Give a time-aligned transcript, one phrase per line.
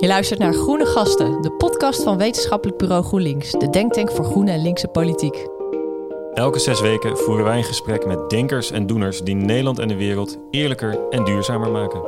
[0.00, 4.50] Je luistert naar Groene Gasten, de podcast van Wetenschappelijk Bureau GroenLinks, de denktank voor groene
[4.50, 5.46] en linkse politiek.
[6.34, 9.96] Elke zes weken voeren wij een gesprek met denkers en doeners die Nederland en de
[9.96, 12.02] wereld eerlijker en duurzamer maken.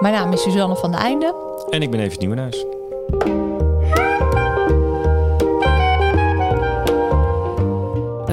[0.00, 1.34] Mijn naam is Suzanne van de Einde.
[1.70, 2.64] En ik ben Evert Nieuwenhuis.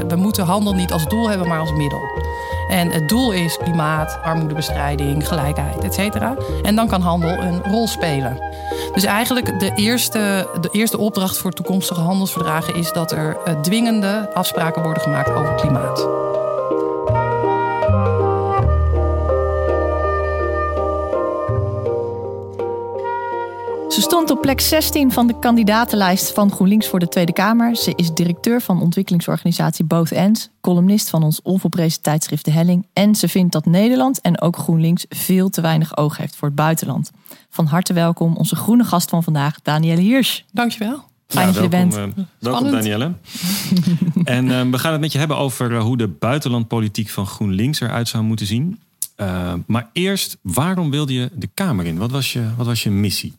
[0.08, 2.00] We moeten handel niet als doel hebben, maar als middel.
[2.68, 6.36] En het doel is klimaat, armoedebestrijding, gelijkheid, et cetera.
[6.64, 8.40] En dan kan handel een rol spelen.
[8.94, 14.30] Dus eigenlijk de eerste, de eerste opdracht voor toekomstige handelsverdragen is dat er eh, dwingende
[14.34, 16.27] afspraken worden gemaakt over klimaat.
[23.98, 27.76] Ze stond op plek 16 van de kandidatenlijst van GroenLinks voor de Tweede Kamer.
[27.76, 32.88] Ze is directeur van ontwikkelingsorganisatie Both Ends, columnist van ons onvolprezen tijdschrift De Helling.
[32.94, 36.58] En ze vindt dat Nederland en ook GroenLinks veel te weinig oog heeft voor het
[36.58, 37.12] buitenland.
[37.50, 40.42] Van harte welkom onze groene gast van vandaag, Danielle Hirsch.
[40.52, 41.04] Dankjewel.
[41.28, 41.98] Fijn dat je er bent.
[41.98, 42.04] Uh,
[42.40, 43.14] welkom Danielle.
[44.24, 47.80] en uh, we gaan het met je hebben over uh, hoe de buitenlandpolitiek van GroenLinks
[47.80, 48.80] eruit zou moeten zien.
[49.66, 51.98] maar eerst, waarom wilde je de Kamer in?
[51.98, 53.34] Wat was je, wat was je missie?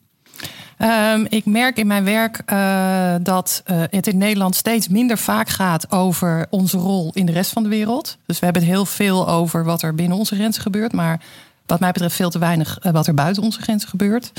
[0.81, 5.49] Um, ik merk in mijn werk uh, dat uh, het in Nederland steeds minder vaak
[5.49, 8.17] gaat over onze rol in de rest van de wereld.
[8.25, 10.93] Dus we hebben het heel veel over wat er binnen onze grenzen gebeurt.
[10.93, 11.21] Maar
[11.65, 14.31] wat mij betreft veel te weinig uh, wat er buiten onze grenzen gebeurt.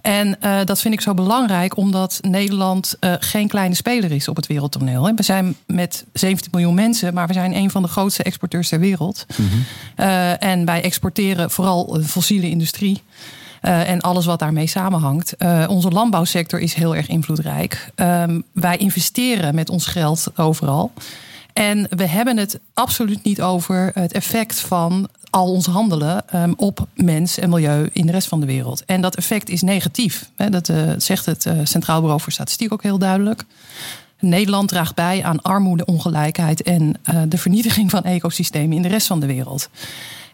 [0.00, 5.14] En dat vind ik zo belangrijk omdat Nederland geen kleine speler is op het wereldtoneel.
[5.14, 8.80] We zijn met 17 miljoen mensen, maar we zijn een van de grootste exporteurs ter
[8.80, 9.26] wereld.
[9.36, 9.64] Mm -hmm.
[10.38, 13.02] en wij exporteren vooral fossiele industrie.
[13.64, 15.34] Uh, en alles wat daarmee samenhangt.
[15.38, 17.90] Uh, onze landbouwsector is heel erg invloedrijk.
[17.96, 20.92] Um, wij investeren met ons geld overal.
[21.52, 26.86] En we hebben het absoluut niet over het effect van al ons handelen um, op
[26.94, 28.84] mens en milieu in de rest van de wereld.
[28.84, 30.30] En dat effect is negatief.
[30.36, 33.44] Hè, dat uh, zegt het Centraal Bureau voor Statistiek ook heel duidelijk.
[34.20, 36.94] Nederland draagt bij aan armoede, ongelijkheid en
[37.28, 39.68] de vernietiging van ecosystemen in de rest van de wereld.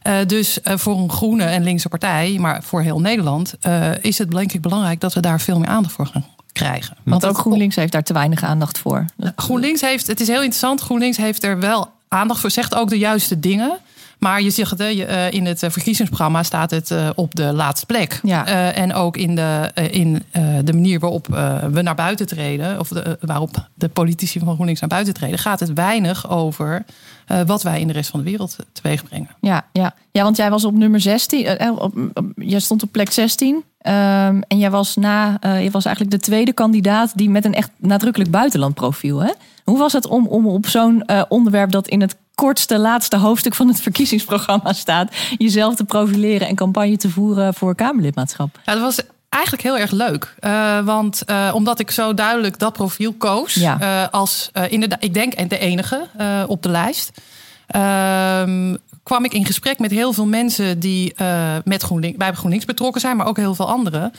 [0.06, 4.18] Uh, dus uh, voor een groene en linkse partij, maar voor heel Nederland, uh, is
[4.18, 6.96] het denk ik belangrijk dat we daar veel meer aandacht voor gaan krijgen.
[7.02, 9.04] Want ook GroenLinks heeft daar te weinig aandacht voor.
[9.36, 12.98] GroenLinks heeft, het is heel interessant, GroenLinks heeft er wel aandacht voor, zegt ook de
[12.98, 13.78] juiste dingen.
[14.20, 14.80] Maar je zegt het,
[15.30, 18.20] in het verkiezingsprogramma staat het op de laatste plek.
[18.22, 18.72] Ja.
[18.72, 20.22] En ook in de, in
[20.64, 21.26] de manier waarop
[21.72, 25.60] we naar buiten treden, of de, waarop de politici van GroenLinks naar buiten treden, gaat
[25.60, 26.84] het weinig over
[27.46, 29.28] wat wij in de rest van de wereld teweeg brengen.
[29.40, 29.94] Ja, ja.
[30.10, 31.62] ja want jij was op nummer 16.
[31.62, 33.54] Uh, op, op, jij stond op plek 16.
[33.54, 33.62] Um,
[34.42, 37.70] en jij was, na, uh, je was eigenlijk de tweede kandidaat die met een echt
[37.76, 39.22] nadrukkelijk buitenlandprofiel.
[39.22, 39.32] Hè?
[39.64, 43.68] Hoe was het om, om op zo'n onderwerp dat in het kortste, laatste hoofdstuk van
[43.68, 48.58] het verkiezingsprogramma staat, jezelf te profileren en campagne te voeren voor Kamerlidmaatschap?
[48.64, 50.34] Ja, dat was eigenlijk heel erg leuk.
[50.40, 53.54] Uh, want uh, omdat ik zo duidelijk dat profiel koos.
[53.54, 53.78] Ja.
[53.80, 56.06] Uh, als inderdaad, ik denk, en de enige
[56.46, 57.10] op de lijst.
[59.02, 61.14] Kwam ik in gesprek met heel veel mensen die
[61.64, 64.12] met GroenLinks, bij GroenLinks betrokken zijn, maar ook heel veel anderen.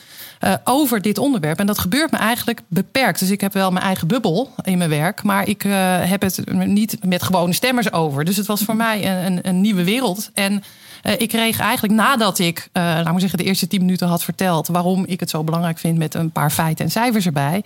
[0.63, 1.59] over dit onderwerp.
[1.59, 3.19] En dat gebeurt me eigenlijk beperkt.
[3.19, 5.23] Dus ik heb wel mijn eigen bubbel in mijn werk.
[5.23, 5.61] Maar ik
[6.05, 8.25] heb het niet met gewone stemmers over.
[8.25, 10.29] Dus het was voor mij een, een, een nieuwe wereld.
[10.33, 10.63] En
[11.03, 15.05] uh, ik kreeg eigenlijk nadat ik, uh, zeggen, de eerste tien minuten had verteld waarom
[15.05, 17.63] ik het zo belangrijk vind met een paar feiten en cijfers erbij,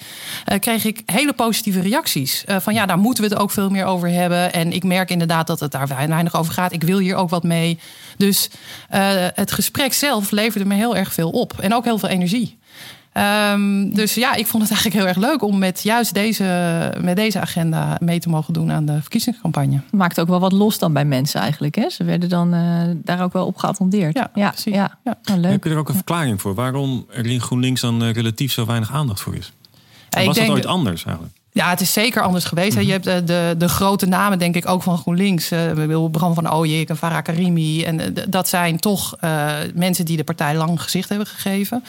[0.51, 2.44] uh, kreeg ik hele positieve reacties.
[2.47, 4.53] van ja, daar moeten we het ook veel meer over hebben.
[4.53, 6.73] En ik merk inderdaad dat het daar weinig over gaat.
[6.73, 7.79] Ik wil hier ook wat mee.
[8.18, 8.50] Dus
[9.34, 11.59] het gesprek zelf leverde me heel erg veel op.
[11.59, 12.57] En ook heel veel energie.
[13.17, 17.15] Um, dus ja, ik vond het eigenlijk heel erg leuk om met juist deze, met
[17.15, 19.81] deze agenda mee te mogen doen aan de verkiezingscampagne.
[19.91, 21.75] Maakt ook wel wat los dan bij mensen eigenlijk.
[21.75, 21.89] Hè?
[21.89, 24.17] Ze werden dan uh, daar ook wel op geattendeerd.
[24.17, 24.73] Ja, ja precies.
[24.73, 24.97] Ja.
[25.03, 25.17] ja.
[25.23, 25.51] Nou, leuk.
[25.51, 28.65] Heb je er ook een verklaring voor waarom er in GroenLinks dan uh, relatief zo
[28.65, 29.51] weinig aandacht voor is?
[30.09, 31.35] Ja, was dat ooit anders eigenlijk?
[31.55, 32.71] Ja, het is zeker anders geweest.
[32.71, 32.85] Mm -hmm.
[32.85, 35.51] Je hebt de, de, de, grote namen, denk ik, ook van GroenLinks.
[35.51, 37.83] Uh, Bram van Ooyek en Farah Karimi.
[37.83, 41.83] En uh, dat zijn toch uh, mensen die de partij lang gezicht hebben gegeven.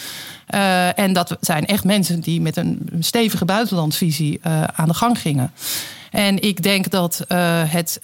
[0.97, 4.41] en dat zijn echt mensen die met een stevige buitenlandvisie
[4.75, 5.53] aan de gang gingen.
[6.11, 7.25] En ik denk dat
[7.69, 8.01] het,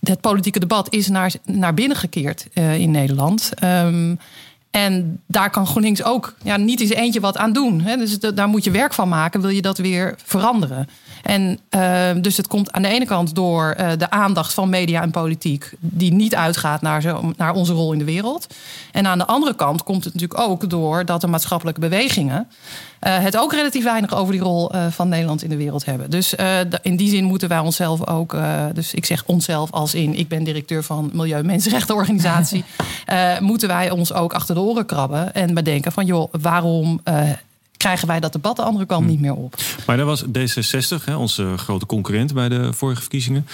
[0.00, 3.50] het politieke debat is naar, naar binnen gekeerd in Nederland.
[3.64, 4.18] Um,
[4.70, 7.80] en daar kan GroenLinks ook ja, niet eens eentje wat aan doen.
[7.80, 7.96] Hè?
[7.96, 10.88] Dus daar moet je werk van maken, wil je dat weer veranderen.
[11.22, 15.02] En uh, dus het komt aan de ene kant door uh, de aandacht van media
[15.02, 18.46] en politiek, die niet uitgaat naar, zo, naar onze rol in de wereld.
[18.92, 22.48] En aan de andere kant komt het natuurlijk ook door dat de maatschappelijke bewegingen
[23.00, 26.10] het ook relatief weinig over die rol van Nederland in de wereld hebben.
[26.10, 26.34] Dus
[26.82, 28.36] in die zin moeten wij onszelf ook,
[28.72, 32.64] dus ik zeg onszelf als in, ik ben directeur van Milieu Mensenrechtenorganisatie,
[33.40, 37.00] moeten wij ons ook achter de oren krabben en bedenken van joh, waarom
[37.80, 39.54] krijgen wij dat debat de andere kant niet meer op.
[39.86, 43.46] Maar daar was D66, hè, onze grote concurrent bij de vorige verkiezingen.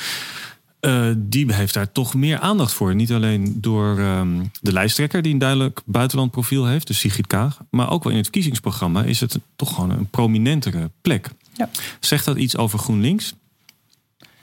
[0.86, 2.94] Uh, die heeft daar toch meer aandacht voor.
[2.94, 7.58] Niet alleen door um, de lijsttrekker, die een duidelijk buitenland profiel heeft, dus Sigrid Kaag.
[7.70, 11.30] Maar ook wel in het verkiezingsprogramma is het toch gewoon een prominentere plek.
[11.54, 11.68] Ja.
[12.00, 13.34] Zegt dat iets over GroenLinks?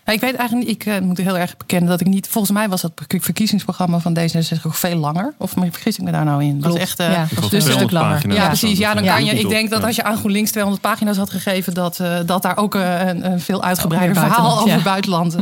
[0.06, 2.28] Ik weet eigenlijk niet, ik uh, moet heel erg bekennen dat ik niet.
[2.28, 5.34] Volgens mij was dat verkiezingsprogramma van D66 ook veel langer.
[5.38, 6.60] Of vergis ik me daar nou in?
[6.60, 8.34] Dat was echt uh, ja, dus een stuk langer.
[8.34, 8.78] Ja, precies.
[8.78, 9.40] Ja, dan kan je.
[9.40, 12.58] Ik denk dat als je aan GroenLinks 200 pagina's had gegeven, dat, uh, dat daar
[12.58, 15.36] ook een, een, veel uitgebreider verhaal over buitenland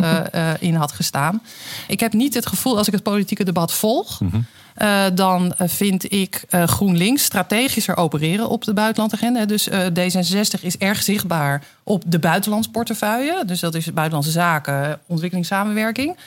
[0.60, 1.42] in had gestaan.
[1.88, 4.20] Ik heb niet het gevoel, als ik het politieke debat volg.
[4.20, 4.46] Mm -hmm.
[4.78, 9.46] Uh, dan vind ik uh, GroenLinks strategischer opereren op de buitenlandagenda.
[9.46, 13.46] Dus uh, D66 is erg zichtbaar op de buitenlandsportefeuille.
[13.46, 16.18] Dus dat is buitenlandse zaken, ontwikkelingssamenwerking.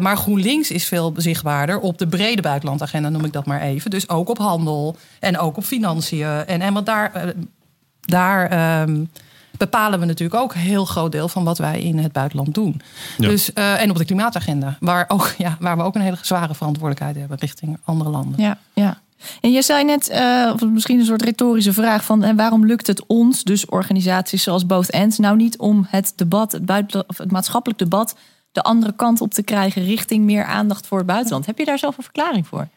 [0.00, 3.90] maar GroenLinks is veel zichtbaarder op de brede buitenlandagenda, noem ik dat maar even.
[3.90, 6.26] Dus ook op handel en ook op financiën.
[6.26, 7.34] En, en daar,
[8.00, 9.10] daar um,
[9.56, 12.80] bepalen we natuurlijk ook een heel groot deel van wat wij in het buitenland doen.
[13.18, 16.54] Dus, uh, en op de klimaatagenda, waar, ook, ja, waar we ook een hele zware
[16.54, 18.42] verantwoordelijkheid hebben richting andere landen.
[18.42, 19.00] Ja, ja.
[19.40, 23.06] En je zei net, uh, misschien een soort retorische vraag van en waarom lukt het
[23.06, 27.30] ons, dus organisaties zoals Both Ends, nou niet om het debat, het, buiten, of het
[27.30, 28.16] maatschappelijk debat,
[28.52, 31.46] de andere kant op te krijgen richting meer aandacht voor het buitenland?
[31.46, 32.68] Heb je daar zelf een verklaring voor?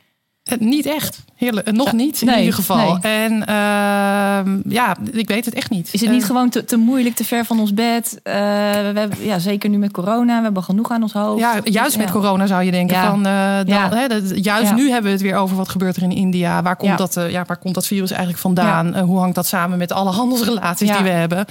[0.52, 1.24] Eh, niet echt.
[1.36, 1.72] Heerlijk.
[1.72, 2.98] Nog niet in ieder geval.
[3.02, 5.90] En uh, ja, ik weet het echt niet.
[5.92, 8.20] Is het niet uh, gewoon te, te, moeilijk, te ver van ons bed?
[8.24, 10.38] Uh, we hebben, ja, zeker nu met corona.
[10.38, 11.40] We hebben genoeg aan ons hoofd.
[11.40, 13.02] Ja, juist met corona zou je denken.
[13.02, 16.12] Van, dan, hè, dat, juist nu hebben we het weer over wat gebeurt er in
[16.12, 16.62] India.
[16.62, 19.00] Waar komt, dat, ja, waar komt dat virus eigenlijk vandaan?
[19.00, 21.46] hoe hangt dat samen met alle handelsrelaties die we hebben?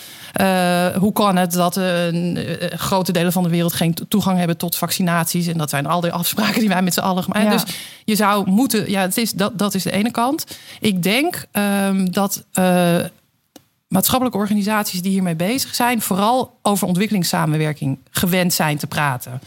[1.00, 1.80] hoe kan het dat
[2.70, 5.46] grote delen van de wereld geen toegang hebben tot vaccinaties?
[5.46, 7.64] En dat zijn al die afspraken die wij met z'n allen gemaakt Dus
[8.04, 10.46] je zou moeten, ja, het is, dat, dat is de ene kant.
[10.80, 12.98] Ik denk um, dat uh,
[13.88, 19.40] maatschappelijke organisaties die hiermee bezig zijn, vooral over ontwikkelingssamenwerking gewend zijn te praten.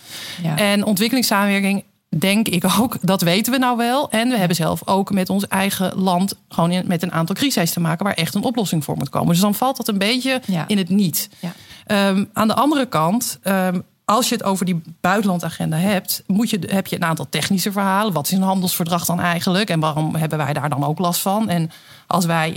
[0.43, 0.57] Ja.
[0.57, 1.83] En ontwikkelingssamenwerking
[2.17, 4.09] denk ik ook, dat weten we nou wel.
[4.09, 7.71] En we hebben zelf ook met ons eigen land gewoon in, met een aantal crises
[7.71, 9.27] te maken waar echt een oplossing voor moet komen.
[9.27, 10.67] Dus dan valt dat een beetje ja.
[10.67, 11.29] in het niet.
[11.39, 12.09] Ja.
[12.09, 16.59] Um, aan de andere kant um, als je het over die buitenlandagenda hebt, moet je,
[16.67, 18.13] heb je een aantal technische verhalen.
[18.13, 19.69] Wat is een handelsverdrag dan eigenlijk?
[19.69, 21.49] En waarom hebben wij daar dan ook last van?
[21.49, 21.71] En
[22.07, 22.53] als wij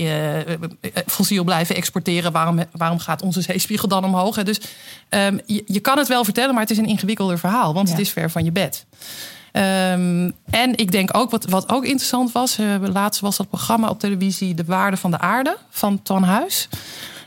[0.47, 0.57] uh,
[1.07, 4.43] fossiel blijven exporteren, waarom, waarom gaat onze zeespiegel dan omhoog?
[4.43, 4.61] Dus
[5.11, 7.95] um, je, je, kan het wel vertellen, maar het is een ingewikkelder verhaal, want ja.
[7.95, 8.87] het is ver van je bed.
[9.53, 13.89] Um, en ik denk ook, wat, wat ook interessant was, uh, laatst was dat programma
[13.89, 16.69] op televisie De Waarde van de Aarde van Ton Huis.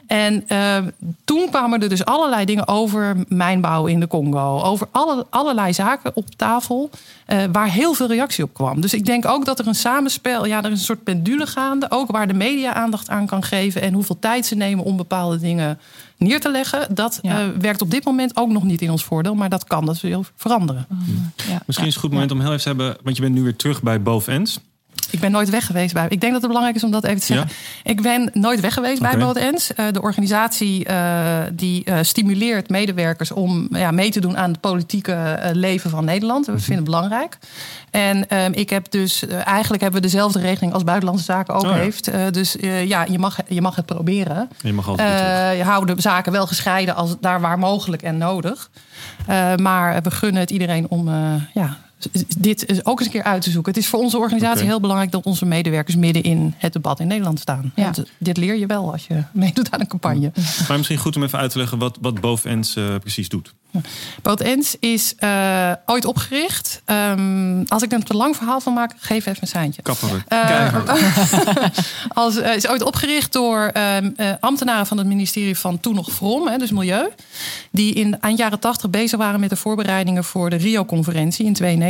[0.09, 0.77] En uh,
[1.25, 4.61] toen kwamen er dus allerlei dingen over mijnbouw in de Congo.
[4.61, 6.89] Over alle, allerlei zaken op tafel
[7.27, 8.81] uh, waar heel veel reactie op kwam.
[8.81, 11.91] Dus ik denk ook dat er een samenspel, ja, er is een soort pendule gaande.
[11.91, 13.81] Ook waar de media aandacht aan kan geven.
[13.81, 15.79] En hoeveel tijd ze nemen om bepaalde dingen
[16.17, 16.95] neer te leggen.
[16.95, 17.41] Dat ja.
[17.41, 19.35] uh, werkt op dit moment ook nog niet in ons voordeel.
[19.35, 20.85] Maar dat kan dat wil veranderen.
[21.49, 21.61] Ja.
[21.65, 22.97] Misschien is het goed moment om heel even te hebben.
[23.03, 24.59] Want je bent nu weer terug bij Bovens.
[25.11, 26.05] Ik ben nooit weg geweest bij.
[26.09, 27.47] Ik denk dat het belangrijk is om dat even te zeggen.
[27.83, 27.89] Ja?
[27.89, 29.11] Ik ben nooit weg geweest okay.
[29.11, 29.71] bij Bootens.
[29.75, 34.59] Uh, de organisatie uh, die uh, stimuleert medewerkers om ja, mee te doen aan het
[34.59, 36.45] politieke leven van Nederland.
[36.45, 37.37] We vinden het belangrijk.
[37.91, 41.69] En um, ik heb dus eigenlijk hebben we dezelfde regeling als Buitenlandse Zaken ook oh,
[41.69, 41.75] ja.
[41.75, 42.33] heeft.
[42.33, 44.49] dus ja, je mag, je mag het proberen.
[44.61, 45.57] Je mag altijd.
[45.57, 48.69] je houdt de zaken wel gescheiden als daar waar mogelijk en nodig.
[49.55, 51.09] maar we gunnen het iedereen om
[51.53, 51.77] ja,
[52.37, 53.73] dit is ook eens een keer uit te zoeken.
[53.73, 54.67] Het is voor onze organisatie okay.
[54.67, 57.71] heel belangrijk dat onze medewerkers midden in het debat in Nederland staan.
[57.75, 57.83] Ja.
[57.83, 60.31] Want dit leer je wel als je meedoet aan een campagne.
[60.67, 63.53] Maar misschien goed om even uit te leggen wat, wat Bovens uh, precies doet.
[64.21, 66.81] Bootens is uh, ooit opgericht.
[66.85, 69.81] Um, als ik er een te lang verhaal van maak, geef even een seintje.
[69.81, 70.23] Kapperen.
[70.29, 70.73] Uh,
[72.13, 73.71] als, uh, is ooit opgericht door
[74.39, 77.09] ambtenaren van het ministerie van toen nog Vrom, hè, dus Milieu.
[77.71, 81.88] Die in eind jaren tachtig bezig waren met de voorbereidingen voor de Rio-conferentie in 92.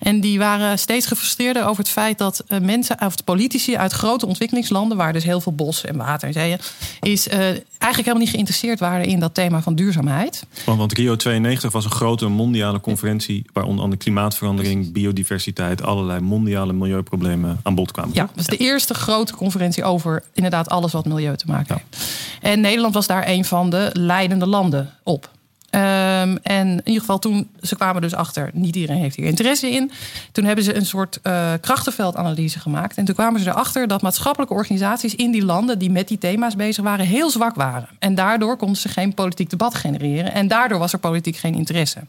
[0.00, 4.96] En die waren steeds gefrustreerder over het feit dat mensen, of politici uit grote ontwikkelingslanden,
[4.96, 6.58] waar dus heel veel bos en water en zeeën,
[7.00, 10.46] is eigenlijk helemaal niet geïnteresseerd waren in dat thema van duurzaamheid.
[10.64, 13.44] Want Rio 92 was een grote mondiale conferentie...
[13.52, 15.82] waar onder andere klimaatverandering, biodiversiteit...
[15.82, 18.14] allerlei mondiale milieuproblemen aan bod kwamen.
[18.14, 22.12] Ja, dat was de eerste grote conferentie over inderdaad alles wat milieu te maken heeft.
[22.40, 25.30] En Nederland was daar een van de leidende landen op.
[25.74, 29.70] Um, en in ieder geval toen, ze kwamen dus achter, niet iedereen heeft hier interesse
[29.70, 29.90] in.
[30.32, 32.96] Toen hebben ze een soort uh, krachtenveldanalyse gemaakt.
[32.96, 36.56] En toen kwamen ze erachter dat maatschappelijke organisaties in die landen die met die thema's
[36.56, 37.88] bezig waren, heel zwak waren.
[37.98, 40.32] En daardoor konden ze geen politiek debat genereren.
[40.32, 42.00] En daardoor was er politiek geen interesse.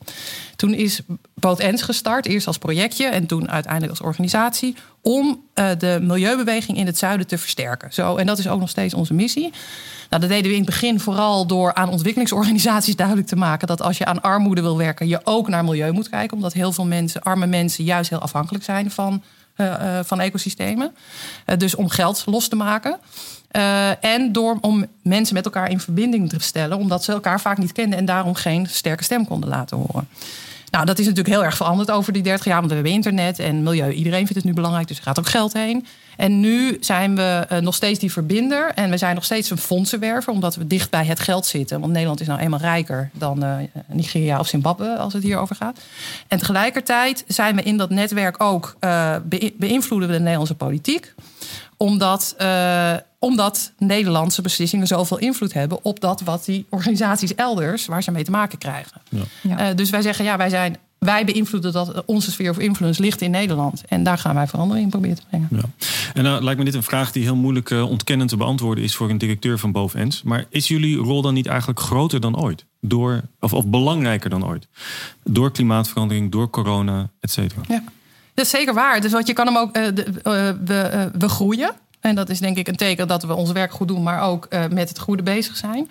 [0.56, 1.02] Toen is
[1.34, 4.76] Boot Ens gestart, eerst als projectje en toen uiteindelijk als organisatie
[5.08, 7.94] om de milieubeweging in het zuiden te versterken.
[7.94, 9.52] Zo, en dat is ook nog steeds onze missie.
[10.10, 13.82] Nou, dat deden we in het begin vooral door aan ontwikkelingsorganisaties duidelijk te maken dat
[13.82, 16.38] als je aan armoede wil werken, je ook naar milieu moet kijken.
[16.38, 19.24] Omdat heel veel mensen, arme mensen, juist heel afhankelijk zijn van,
[19.58, 20.96] uh, van ecosystemen.
[21.58, 23.00] Dus om geld los te maken.
[24.00, 27.72] En door om mensen met elkaar in verbinding te stellen, omdat ze elkaar vaak niet
[27.72, 30.08] kenden en daarom geen sterke stem konden laten horen.
[30.76, 33.40] Nou, dat is natuurlijk heel erg veranderd over die 30 jaar, want we hebben internet
[33.40, 33.92] en milieu.
[33.92, 35.86] Iedereen vindt het nu belangrijk, dus er gaat ook geld heen.
[36.18, 39.58] En nu zijn we uh, nog steeds die verbinder en we zijn nog steeds een
[39.58, 41.80] fondsenwerver, omdat we dicht bij het geld zitten.
[41.80, 43.56] Want Nederland is nou eenmaal rijker dan uh,
[43.88, 45.80] Nigeria of Zimbabwe als het hier over gaat.
[46.28, 49.16] En tegelijkertijd zijn we in dat netwerk ook uh,
[49.58, 51.14] beïnvloeden we de Nederlandse politiek
[51.78, 52.36] omdat,
[53.26, 58.24] omdat Nederlandse beslissingen zoveel invloed hebben op dat wat die organisaties elders, waar ze mee
[58.24, 59.02] te maken krijgen.
[59.10, 59.22] Ja.
[59.42, 59.70] Ja.
[59.70, 63.22] Uh, dus wij zeggen, ja, wij, zijn, wij beïnvloeden dat onze sfeer of influence ligt
[63.22, 63.84] in Nederland.
[63.88, 65.48] En daar gaan wij verandering in proberen te brengen.
[65.52, 65.62] Ja.
[66.14, 68.96] En nou lijkt me dit een vraag die heel moeilijk uh, ontkennend te beantwoorden is
[68.96, 70.24] voor een directeur van Bovens.
[70.24, 72.66] Maar is jullie rol dan niet eigenlijk groter dan ooit?
[72.82, 74.68] Door, of, of belangrijker dan ooit?
[75.24, 77.62] Door klimaatverandering, door corona, et cetera.
[77.68, 77.84] Ja.
[78.34, 79.02] Dat is zeker waar.
[79.02, 79.78] Dus wat je kan hem ook.
[79.78, 80.14] Uh, de, uh,
[80.66, 81.72] we, uh, we groeien.
[82.06, 84.48] En dat is denk ik een teken dat we ons werk goed doen, maar ook
[84.70, 85.90] met het goede bezig zijn.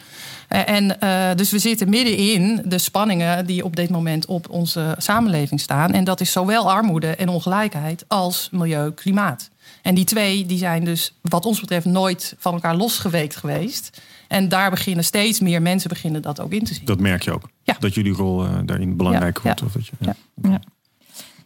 [0.49, 0.97] en
[1.37, 5.93] dus we zitten middenin de spanningen die op dit moment op onze samenleving staan.
[5.93, 9.51] En dat is zowel armoede en ongelijkheid als milieu, klimaat.
[9.83, 14.01] En die twee die zijn dus wat ons betreft nooit van elkaar losgeweekt geweest.
[14.29, 16.85] En daar beginnen steeds meer mensen beginnen dat ook in te zien.
[16.85, 17.49] Dat merk je ook.
[17.63, 17.77] Ja.
[17.79, 19.61] Dat jullie rol daarin belangrijk wordt.
[19.61, 19.67] Ja.
[19.67, 20.15] Of dat je, ja.
[20.43, 20.61] ja.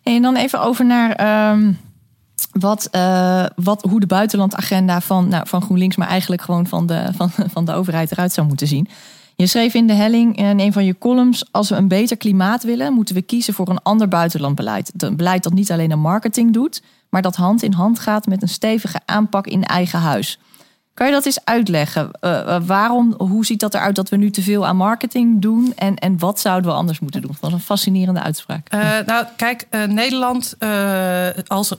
[0.02, 1.78] En dan even over naar um,
[2.58, 7.10] wat, uh, wat, hoe de buitenlandagenda van, nou, van GroenLinks, maar eigenlijk gewoon van de,
[7.16, 8.88] van, van de overheid eruit zou moeten zien.
[9.36, 12.62] Je schreef in de helling in een van je columns: Als we een beter klimaat
[12.62, 14.92] willen, moeten we kiezen voor een ander buitenlandbeleid.
[14.96, 18.42] Een beleid dat niet alleen aan marketing doet, maar dat hand in hand gaat met
[18.42, 20.38] een stevige aanpak in eigen huis.
[20.98, 22.10] Kan je dat eens uitleggen?
[22.20, 25.72] Uh, waarom, hoe ziet dat eruit dat we nu te veel aan marketing doen?
[25.76, 27.30] En, en wat zouden we anders moeten doen?
[27.30, 28.74] Dat was een fascinerende uitspraak.
[28.74, 30.56] Uh, nou, kijk, Nederland,
[31.46, 31.74] als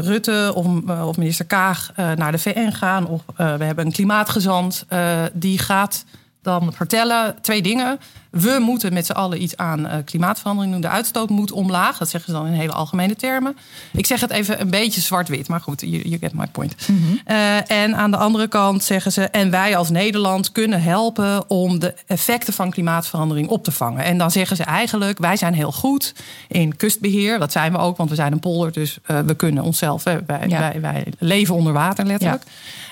[0.00, 0.66] Rutte of,
[1.06, 4.86] of, minister Kaag naar de VN gaan, of we hebben een klimaatgezant,
[5.32, 6.04] die gaat
[6.42, 7.98] dan vertellen twee dingen.
[8.34, 10.82] We moeten met z'n allen iets aan uh, klimaatverandering doen.
[10.82, 11.98] De uitstoot moet omlaag.
[11.98, 13.56] Dat zeggen ze dan in hele algemene termen.
[13.92, 16.88] Ik zeg het even een beetje zwart-wit, maar goed, you, you, get my point.
[16.88, 17.20] Mm -hmm.
[17.26, 19.22] uh, en aan de andere kant zeggen ze...
[19.22, 24.04] en wij als Nederland kunnen helpen om de effecten van klimaatverandering op te vangen.
[24.04, 26.14] En dan zeggen ze eigenlijk, wij zijn heel goed
[26.48, 27.38] in kustbeheer.
[27.38, 30.02] Dat zijn we ook, want we zijn een polder, dus uh, we kunnen onszelf...
[30.02, 30.58] wij, ja.
[30.58, 32.42] wij, wij, leven onder water letterlijk.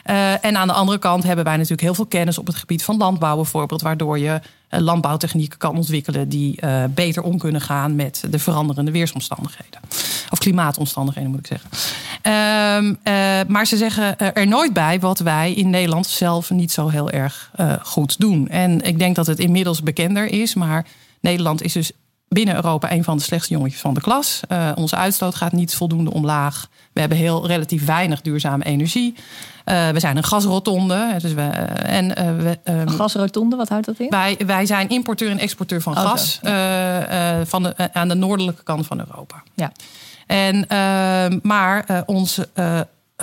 [0.04, 0.40] Ja.
[0.40, 2.96] En aan de andere kant hebben wij natuurlijk heel veel kennis op het gebied van
[2.96, 4.40] landbouw bijvoorbeeld, waardoor je
[4.80, 9.80] landbouwtechnieken kan ontwikkelen die uh, beter om kunnen gaan met de veranderende weersomstandigheden.
[10.30, 11.70] Of klimaatomstandigheden moet ik zeggen.
[12.86, 12.98] Um,
[13.52, 17.50] maar ze zeggen er nooit bij wat wij in Nederland zelf niet zo heel erg
[17.82, 18.48] goed doen.
[18.48, 20.86] En ik denk dat het inmiddels bekender is, maar
[21.20, 21.92] Nederland is dus
[22.32, 24.40] binnen Europa een van de slechtste jongetjes van de klas.
[24.48, 26.68] Uh, onze uitstoot gaat niet voldoende omlaag.
[26.92, 29.14] We hebben heel relatief weinig duurzame energie.
[29.64, 31.16] Uh, we zijn een gasrotonde.
[31.18, 32.08] Dus we, uh, en,
[32.42, 34.08] we, um, een gasrotonde, wat houdt dat in?
[34.08, 36.38] Wij, wij zijn importeur en exporteur van oh, gas
[37.48, 39.42] van de, aan de noordelijke kant van Europa.
[39.54, 39.72] Ja.
[40.26, 40.66] En,
[41.42, 42.48] maar onze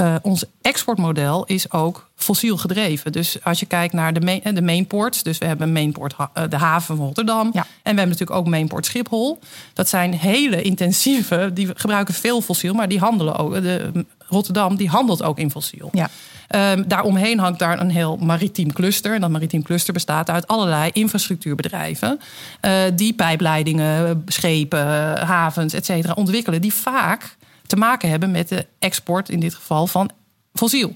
[0.01, 3.11] uh, ons exportmodel is ook fossiel gedreven.
[3.11, 6.15] Dus als je kijkt naar de, main, de mainports, dus we hebben mainport
[6.49, 7.61] de haven van Rotterdam ja.
[7.61, 9.39] en we hebben natuurlijk ook mainport Schiphol.
[9.73, 13.53] Dat zijn hele intensieve, die gebruiken veel fossiel, maar die handelen ook.
[13.53, 15.89] De, Rotterdam die handelt ook in fossiel.
[15.91, 16.09] Ja.
[16.55, 19.13] Um, daaromheen hangt daar een heel maritiem cluster.
[19.13, 22.19] En dat maritiem cluster bestaat uit allerlei infrastructuurbedrijven.
[22.61, 26.61] Uh, die pijpleidingen, schepen, havens, et cetera, ontwikkelen.
[26.61, 27.37] Die vaak
[27.69, 30.09] te maken hebben met de export, in dit geval van
[30.53, 30.95] fossiel.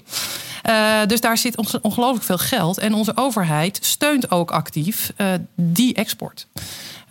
[0.68, 2.78] Uh, dus daar zit ongelooflijk veel geld.
[2.78, 6.46] En onze overheid steunt ook actief uh, die export.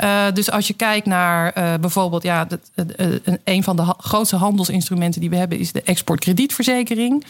[0.03, 2.59] Uh, dus als je kijkt naar bijvoorbeeld, ja, dat,
[3.43, 7.25] een van de grootste handelsinstrumenten die we hebben is de exportkredietverzekering.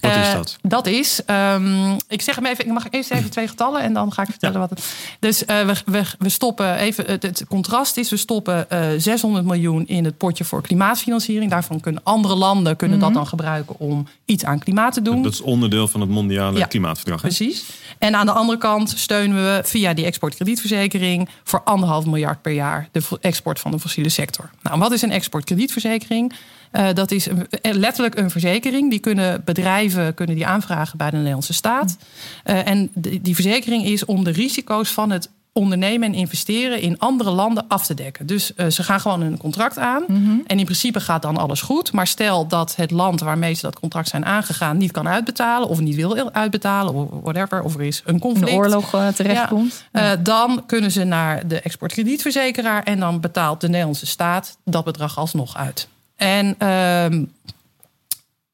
[0.00, 0.58] Wat is dat?
[0.62, 3.92] Uh, dat is, um, ik zeg hem even, ik mag eerst even twee getallen en
[3.92, 4.60] dan ga ik vertellen ja.
[4.60, 8.66] wat het Dus uh, we, we, we, stoppen even, het, het, contrast is, we stoppen
[8.72, 11.50] uh, eh, 600 miljoen in het potje voor klimaatfinanciering.
[11.50, 13.12] Daarvan kunnen andere landen kunnen mm -hmm.
[13.12, 15.22] dat dan gebruiken om iets aan klimaat te doen.
[15.22, 17.22] Dat is onderdeel van het mondiale ja, klimaatverdrag.
[17.22, 17.28] Hè?
[17.28, 17.64] Precies.
[17.98, 22.88] En aan de andere kant steunen we via die exportkredietverzekering voor anderhalf miljard per jaar
[22.92, 24.50] de export van de fossiele sector.
[24.62, 26.32] Nou, wat is een exportkredietverzekering?
[26.72, 28.90] Uh, dat is een, letterlijk een verzekering.
[28.90, 31.96] Die kunnen bedrijven kunnen die aanvragen bij de Nederlandse staat.
[32.44, 36.98] Uh, en die, die verzekering is om de risico's van het ondernemen en investeren in
[36.98, 38.26] andere landen af te dekken.
[38.26, 40.04] Dus uh, ze gaan gewoon een contract aan.
[40.46, 41.92] En in principe gaat dan alles goed.
[41.92, 45.80] Maar stel dat het land waarmee ze dat contract zijn aangegaan niet kan uitbetalen, of
[45.80, 48.50] niet wil uitbetalen, of whatever, of er is een conflict.
[48.50, 49.84] Een oorlog uh, terechtkomt.
[49.92, 54.84] Ja, uh, dan kunnen ze naar de exportkredietverzekeraar en dan betaalt de Nederlandse staat dat
[54.84, 55.88] bedrag alsnog uit.
[56.20, 56.54] En.
[56.62, 57.04] Uh,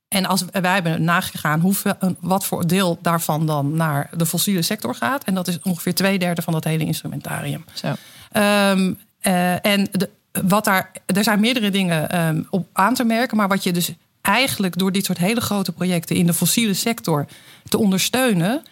[0.08, 4.94] en als wij hebben nagegaan hoeveel, wat voor deel daarvan dan naar de fossiele sector
[4.94, 5.24] gaat.
[5.24, 7.64] En dat is ongeveer twee derde van dat hele instrumentarium.
[7.72, 7.88] Zo.
[7.88, 10.10] Um, uh, en de,
[10.46, 13.36] wat daar, er zijn meerdere dingen um, op aan te merken.
[13.36, 17.26] Maar wat je dus eigenlijk door dit soort hele grote projecten in de fossiele sector
[17.68, 18.62] te ondersteunen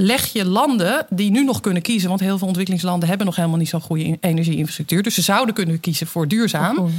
[0.00, 3.58] leg je landen die nu nog kunnen kiezen, want heel veel ontwikkelingslanden hebben nog helemaal
[3.58, 5.02] niet zo'n goede energieinfrastructuur.
[5.02, 6.90] Dus ze zouden kunnen kiezen voor duurzaam.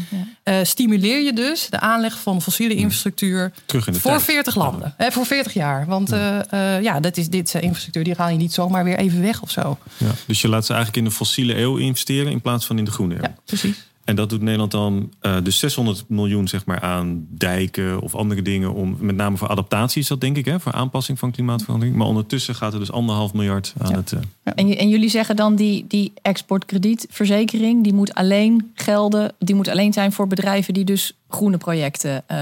[0.43, 0.59] Ja.
[0.59, 4.23] uh, stimuleer je dus de aanleg van fossiele infrastructuur Terug in de voor tijd.
[4.23, 4.93] 40 landen.
[4.97, 5.85] Hè, voor 40 jaar.
[5.85, 9.21] Want uh, uh, ja, dat is dit infrastructuur, die haal je niet zomaar weer even
[9.21, 9.77] weg of zo.
[9.97, 12.85] Ja, dus je laat ze eigenlijk in de fossiele eeuw investeren in plaats van in
[12.85, 13.21] de groene eeuw.
[13.21, 13.89] Ja, precies.
[14.03, 18.41] En dat doet Nederland dan uh, dus 600 miljoen zeg maar, aan dijken of andere
[18.41, 18.73] dingen.
[18.73, 21.95] Om, met name voor adaptatie is dat denk ik, hè, voor aanpassing van klimaatverandering.
[21.95, 23.95] Maar ondertussen gaat er dus anderhalf miljard aan Ja.
[23.95, 24.11] het...
[24.11, 24.55] Uh, Ja.
[24.55, 29.93] En, en, jullie zeggen dan die, die exportkredietverzekering, die moet alleen gelden, die moet alleen
[29.93, 32.37] zijn voor bedrijven die dus groene projecten, uh,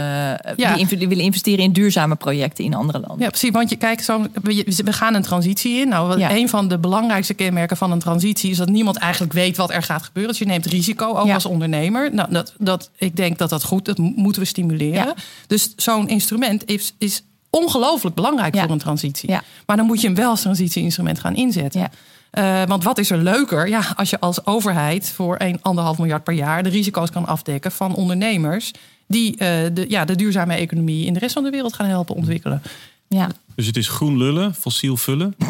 [0.56, 0.76] Ja.
[0.76, 3.20] die, die, willen investeren in duurzame projecten in andere landen.
[3.20, 3.50] Ja, precies.
[3.50, 5.88] Want je kijkt zo, we, gaan een transitie in.
[5.90, 6.32] Nou, Ja.
[6.32, 9.84] een van de belangrijkste kenmerken van een transitie is dat niemand eigenlijk weet wat er
[9.84, 10.32] gaat gebeuren.
[10.32, 11.34] Dus je neemt risico ook Ja.
[11.34, 12.14] als ondernemer.
[12.14, 15.14] Nou, dat, dat, ik denk dat dat goed, dat moeten we stimuleren.
[15.48, 19.30] Dus zo'n instrument is, is ongelooflijk belangrijk voor een transitie.
[19.66, 21.90] Maar dan moet je hem wel als transitieinstrument gaan inzetten.
[22.34, 25.50] Uh, want wat is er leuker ja, als je als overheid voor 1,5
[25.98, 28.72] miljard per jaar de risico's kan afdekken van ondernemers
[29.08, 32.16] die uh, de, ja, de duurzame economie in de rest van de wereld gaan helpen
[32.16, 32.62] ontwikkelen.
[33.08, 33.30] Ja.
[33.56, 35.36] dus het is groen lullen, fossiel vullen.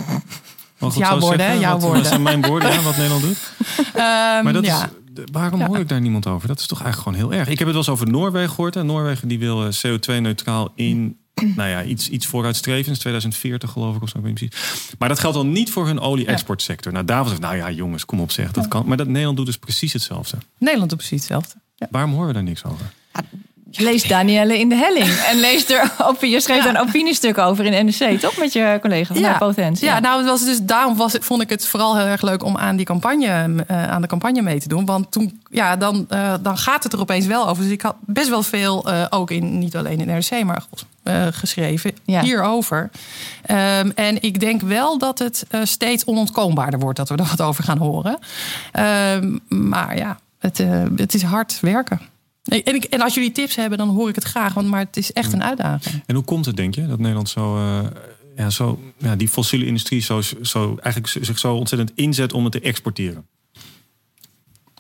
[0.80, 1.56] Mag Jouw zo woorden, zeggen?
[1.56, 1.62] hè?
[1.62, 2.02] Jouw wat, woorden.
[2.02, 3.38] Wat zijn mijn woorden, ja, wat Nederland doet?
[3.78, 3.84] Um,
[4.44, 4.84] Maar dat ja.
[4.84, 5.68] is, waarom Ja.
[5.68, 6.48] hoor ik daar niemand over?
[6.48, 7.50] Dat is toch eigenlijk gewoon heel erg.
[7.50, 8.76] Ik heb het wel eens over Noorwegen gehoord.
[8.76, 11.18] En Noorwegen die wil eh, CO2-neutraal in
[11.56, 13.00] nou ja, iets, iets vooruitstrevends.
[13.00, 14.18] 2040 geloof ik of zo.
[14.18, 14.56] Ik precies.
[15.00, 16.92] Maar dat geldt dan niet voor hun olie-exportsector.
[16.92, 18.52] Nou, Davos zegt, nou ja jongens, kom op zeg.
[18.52, 18.86] Dat kan.
[18.88, 20.38] Maar dat Nederland doet dus precies hetzelfde.
[20.58, 21.56] Nederland doet precies hetzelfde.
[21.76, 21.88] Ja.
[21.92, 22.92] Waarom horen we daar niks over?
[23.72, 25.08] Lees Danielle in de helling.
[25.10, 26.70] En lees er, op, je schreef Ja.
[26.70, 28.38] een opiniestuk over in NRC, toch?
[28.38, 29.38] Met je collega van Ja.
[29.80, 32.58] Ja, nou, het was dus, daarom was, vond ik het vooral heel erg leuk om
[32.58, 34.86] aan, die campagne, eh, aan de campagne mee te doen.
[34.86, 37.64] Want toen, ja, dan, eh, dan gaat het er opeens wel over.
[37.64, 40.64] Dus ik had best wel veel, eh, ook in, niet alleen in NRC, maar
[41.32, 42.90] geschreven hierover.
[43.46, 47.64] Ehm, en ik denk wel dat het steeds onontkoombaarder wordt dat we er wat over
[47.64, 48.18] gaan horen.
[48.72, 50.64] Ehm, maar ja, het,
[50.96, 52.00] het is hard werken.
[52.50, 54.54] En, ik, en als jullie tips hebben, dan hoor ik het graag.
[54.54, 56.04] Want, maar het is echt een uitdaging.
[56.06, 57.80] En hoe komt het, denk je, dat Nederland zo, uh,
[58.36, 62.52] ja, zo ja, die fossiele industrie zo, zo, eigenlijk zich zo ontzettend inzet om het
[62.52, 63.26] te exporteren?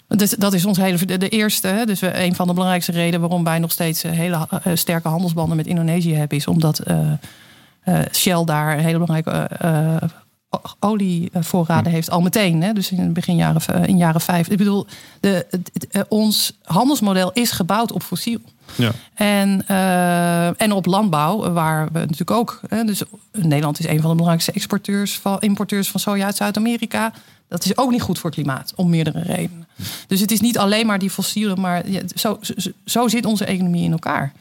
[0.07, 1.83] Dus dat is ons hele de, eerste.
[1.85, 5.57] Dus we, een van de belangrijkste redenen waarom wij nog steeds eh, hele sterke handelsbanden
[5.57, 7.11] met Indonesië hebben, is omdat uh,
[7.85, 9.49] uh, Shell daar hele belangrijke
[10.79, 12.61] olievoorraden heeft al meteen.
[12.61, 14.49] Hè, dus in begin jaren, in jaren vijf.
[14.49, 14.85] Ik bedoel,
[15.19, 18.39] de, de, ons handelsmodel is gebouwd op fossiel.
[18.75, 18.91] Ja.
[19.13, 22.59] En, uh, en op landbouw, waar we natuurlijk ook.
[22.67, 27.13] Hè, dus Nederland is een van de belangrijkste exporteurs van, importeurs van soja uit Zuid-Amerika.
[27.47, 29.67] Dat is ook niet goed voor het klimaat, om meerdere redenen.
[30.07, 32.53] Dus het is niet alleen maar die fossiele, maar ja, zo, zo,
[32.85, 34.33] zo zit onze economie in elkaar.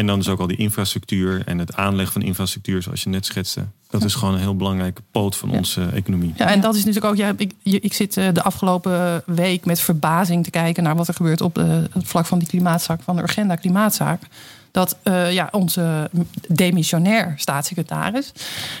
[0.00, 3.26] En dan is ook al die infrastructuur en het aanleggen van infrastructuur, zoals je net
[3.26, 3.64] schetste.
[3.90, 5.56] Dat is gewoon een heel belangrijke poot van ja.
[5.56, 6.32] onze economie.
[6.36, 7.16] Ja, en dat is natuurlijk ook.
[7.16, 11.40] Ja, ik, ik zit de afgelopen week met verbazing te kijken naar wat er gebeurt
[11.40, 14.22] op de, het vlak van die klimaatzaak, van de agenda klimaatzaak.
[14.70, 16.10] Dat uh, ja, onze
[16.48, 18.32] demissionair staatssecretaris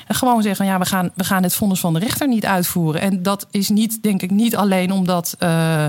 [0.08, 3.00] gewoon zeggen: ja, we gaan, we gaan het vonnis van de rechter niet uitvoeren.
[3.00, 5.36] En dat is niet, denk ik, niet alleen omdat.
[5.38, 5.86] Uh,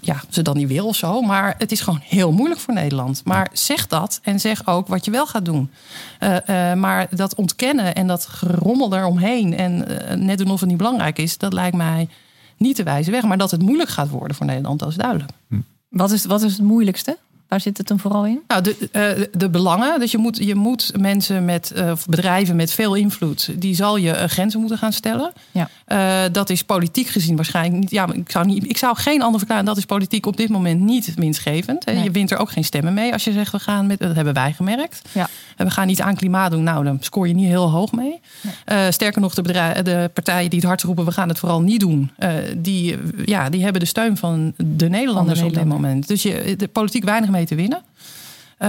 [0.00, 1.20] ja, ze dan niet wil of zo.
[1.20, 3.22] Maar het is gewoon heel moeilijk voor Nederland.
[3.24, 5.70] Maar zeg dat en zeg ook wat je wel gaat doen.
[6.20, 9.56] Uh, uh, maar dat ontkennen en dat gerommel eromheen...
[9.56, 11.38] en uh, net doen of het niet belangrijk is...
[11.38, 12.08] dat lijkt mij
[12.56, 13.22] niet de wijze weg.
[13.22, 15.30] Maar dat het moeilijk gaat worden voor Nederland, dat is duidelijk.
[15.88, 17.18] Wat is, wat is het moeilijkste?
[17.48, 18.40] Waar zit het dan vooral in?
[18.46, 20.00] Nou, de, uh, de belangen.
[20.00, 24.12] Dus je moet, je moet mensen met uh, bedrijven met veel invloed, die zal je
[24.12, 25.32] uh, grenzen moeten gaan stellen.
[25.50, 25.68] Ja.
[25.88, 27.90] Uh, dat is politiek gezien waarschijnlijk niet.
[27.90, 29.64] Ja, ik zou, niet, ik zou geen ander verklaren.
[29.64, 31.86] Dat is politiek op dit moment niet winstgevend.
[31.86, 32.02] Nee.
[32.02, 33.98] Je wint er ook geen stemmen mee als je zegt we gaan met.
[33.98, 35.08] Dat hebben wij gemerkt.
[35.12, 35.28] Ja.
[35.56, 36.62] En we gaan niet aan klimaat doen.
[36.62, 38.20] Nou, dan scoor je niet heel hoog mee.
[38.66, 38.92] Nee.
[38.92, 41.80] sterker nog, de, bedrijf, de partijen die het hard roepen, we gaan het vooral niet
[41.80, 42.10] doen.
[42.56, 46.08] die, ja, die hebben de steun van de Nederlanders van de op dit moment.
[46.08, 47.82] Dus je, de politiek weinig mee te winnen.
[48.58, 48.68] Uh,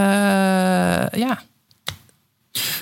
[1.21, 1.41] ja.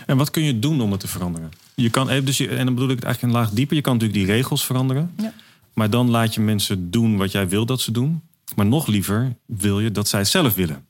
[0.05, 1.51] En wat kun je doen om het te veranderen?
[1.75, 3.75] Je kan, dus je, en dan bedoel ik het eigenlijk een laag dieper.
[3.75, 5.11] Je kan natuurlijk die regels veranderen.
[5.17, 5.33] Ja.
[5.73, 8.21] Maar dan laat je mensen doen wat jij wil dat ze doen.
[8.55, 10.85] Maar nog liever wil je dat zij het zelf willen.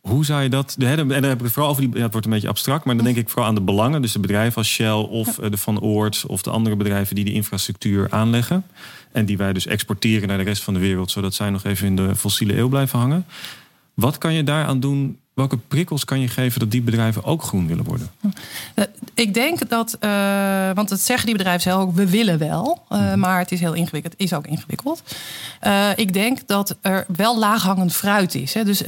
[0.00, 0.76] Hoe zou je dat...
[0.78, 1.94] En dan heb ik het vooral over die...
[1.94, 4.02] Ja, het wordt een beetje abstract, maar dan denk ik vooral aan de belangen.
[4.02, 6.24] Dus de bedrijven als Shell of eh, de Van Oort...
[6.26, 8.64] of de andere bedrijven die die infrastructuur aanleggen.
[9.12, 11.10] En die wij dus exporteren naar de rest van de wereld...
[11.10, 13.26] zodat zij nog even in de fossiele eeuw blijven hangen.
[14.00, 17.66] Wat kan je daaraan doen Welke prikkels kan je geven dat die bedrijven ook groen
[17.66, 18.10] willen worden?
[18.74, 18.84] Eh,
[19.14, 23.14] ik denk dat, uh, want het zeggen die bedrijven zelf ook, we willen wel, uh,
[23.14, 24.12] maar het is heel ingewikkeld.
[24.12, 25.02] Het is ook ingewikkeld.
[25.66, 28.54] Uh, ik denk dat er wel laaghangend fruit is.
[28.54, 28.64] Hè.
[28.64, 28.82] Dus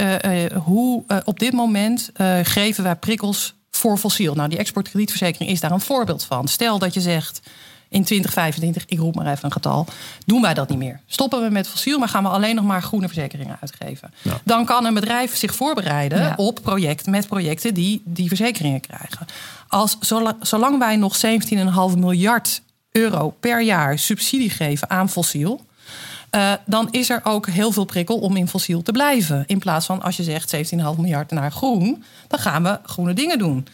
[0.65, 2.11] hoe op dit moment
[2.43, 4.35] geven wij prikkels voor fossiel?
[4.35, 6.49] Nou, die exportkredietverzekering is daar een voorbeeld van.
[6.49, 7.41] Stel dat je zegt
[7.93, 9.87] in 2025, ik roep maar even een getal,
[10.25, 11.01] doen wij dat niet meer.
[11.07, 14.15] Stoppen we met fossiel, maar gaan we alleen nog maar groene verzekeringen uitgeven.
[14.45, 19.27] Dan kan een bedrijf zich voorbereiden op project, met projecten die die verzekeringen krijgen.
[19.69, 19.97] Als,
[20.41, 21.21] zolang wij nog
[21.93, 25.61] 17,5 miljard euro per jaar subsidie geven aan fossiel.
[26.35, 29.45] Uh, dan is er ook heel veel prikkel om in fossiel te blijven.
[29.47, 30.63] In plaats van als je zegt 17,5
[30.97, 33.67] miljard naar groen, dan gaan we groene dingen doen.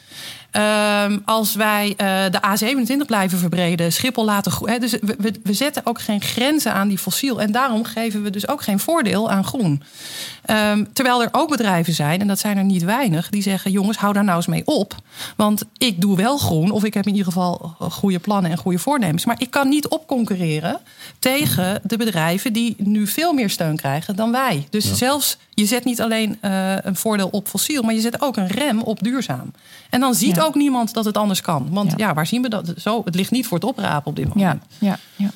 [0.59, 1.97] Um, als wij uh,
[2.31, 4.81] de A27 blijven verbreden, Schiphol laten groeien.
[4.81, 7.41] Dus we, we, we, zetten ook geen grenzen aan die fossiel.
[7.41, 9.83] En daarom geven we dus ook geen voordeel aan groen.
[10.51, 13.97] Um, terwijl er ook bedrijven zijn, en dat zijn er niet weinig, die zeggen: jongens,
[13.97, 14.95] hou daar nou eens mee op.
[15.37, 18.79] Want ik doe wel groen, of ik heb in ieder geval goede plannen en goede
[18.79, 19.25] voornemens.
[19.25, 20.79] Maar ik kan niet opconcurreren
[21.19, 24.67] tegen de bedrijven die nu veel meer steun krijgen dan wij.
[24.71, 28.37] Dus zelfs je zet niet alleen uh, een voordeel op fossiel, maar je zet ook
[28.37, 29.53] een rem op duurzaam.
[29.91, 31.69] En dan ziet ook niemand dat het anders kan.
[31.71, 32.15] Want ja.
[32.15, 32.73] waar zien we dat?
[32.77, 34.63] Zo, het ligt niet voor het oprapen op dit moment.
[34.79, 35.31] Ja, ja, ja.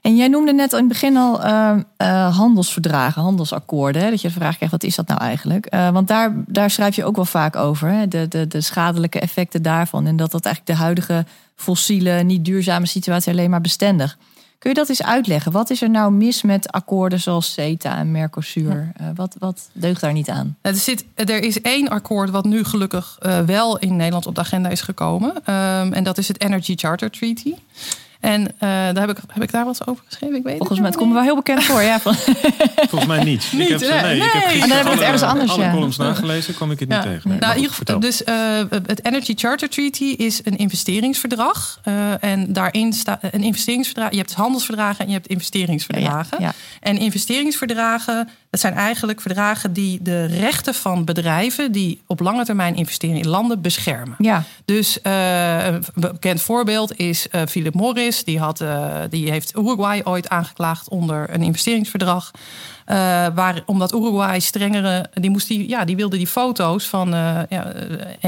[0.00, 4.02] En jij noemde net in het begin al uh, uh, handelsverdragen, handelsakkoorden.
[4.02, 4.10] Hè?
[4.10, 5.74] Dat je de vraag krijgt, wat is dat nou eigenlijk?
[5.74, 7.88] Uh, want daar, daar schrijf je ook wel vaak over.
[7.88, 8.08] Hè?
[8.08, 10.06] De, de, de schadelijke effecten daarvan.
[10.06, 14.18] En dat dat eigenlijk de huidige fossiele, niet duurzame situatie alleen maar bestendig.
[14.64, 15.52] Kun je dat eens uitleggen?
[15.52, 18.92] Wat is er nou mis met akkoorden zoals CETA en Mercosur?
[19.00, 20.56] Uh, wat, wat deugt daar niet aan?
[20.60, 24.40] Er, zit, er is één akkoord wat nu gelukkig uh, wel in Nederland op de
[24.40, 25.30] agenda is gekomen.
[25.30, 27.54] Um, en dat is het Energy Charter Treaty.
[28.24, 30.36] En uh, daar heb ik, heb ik daar wat over geschreven?
[30.36, 31.82] Ik weet Volgens mij, het komt me wel heel bekend voor.
[31.82, 32.14] Ja, van...
[32.90, 33.52] Volgens mij niet.
[33.52, 34.16] niet ik heb, nee, nee, nee.
[34.16, 35.50] Ik heb oh, dan hebben we het ergens anders.
[35.50, 35.70] Alle ja.
[35.70, 37.04] columns nagelezen, kwam ik het niet ja.
[37.04, 37.30] tegen.
[37.30, 38.36] Nee, nou, in ieder geval, dus uh,
[38.86, 41.80] het Energy Charter Treaty is een investeringsverdrag.
[41.84, 44.10] Uh, en daarin staat een investeringsverdrag.
[44.10, 46.36] Je hebt handelsverdragen en je hebt investeringsverdragen.
[46.40, 46.52] Ja, ja.
[46.80, 52.74] En investeringsverdragen, dat zijn eigenlijk verdragen die de rechten van bedrijven die op lange termijn
[52.74, 54.14] investeren in landen beschermen.
[54.18, 54.42] Ja.
[54.64, 58.24] Dus uh, een bekend voorbeeld is uh, Philip Morris.
[58.24, 62.30] Die, had, uh, die heeft Uruguay ooit aangeklaagd onder een investeringsverdrag.
[62.86, 62.96] Uh,
[63.34, 65.06] waar, omdat Uruguay strengere.
[65.14, 67.72] Die, moest die, ja, die wilde die foto's van uh, ja,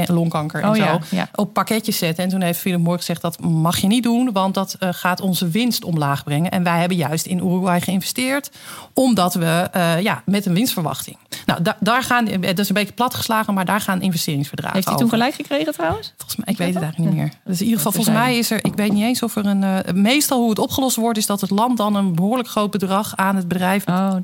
[0.05, 1.29] longkanker en oh, zo ja, ja.
[1.35, 2.23] op pakketjes zetten.
[2.23, 5.21] En toen heeft Philip Morris gezegd: dat mag je niet doen, want dat uh, gaat
[5.21, 6.51] onze winst omlaag brengen.
[6.51, 8.51] En wij hebben juist in Uruguay geïnvesteerd,
[8.93, 9.69] omdat we
[10.01, 11.17] ja, met een winstverwachting.
[11.45, 12.25] Nou, da daar gaan.
[12.25, 14.75] Dat is een beetje platgeslagen, maar daar gaan investeringsverdragen.
[14.75, 16.13] Heeft hij toen gelijk gekregen trouwens?
[16.17, 17.31] Volgens mij, ik weet het eigenlijk niet meer.
[17.45, 18.65] Dus in ieder geval, volgens mij is er.
[18.65, 20.01] Ik weet niet eens of er een.
[20.01, 23.35] meestal hoe het opgelost wordt, is dat het land dan een behoorlijk groot bedrag aan
[23.35, 24.15] het bedrijf oh,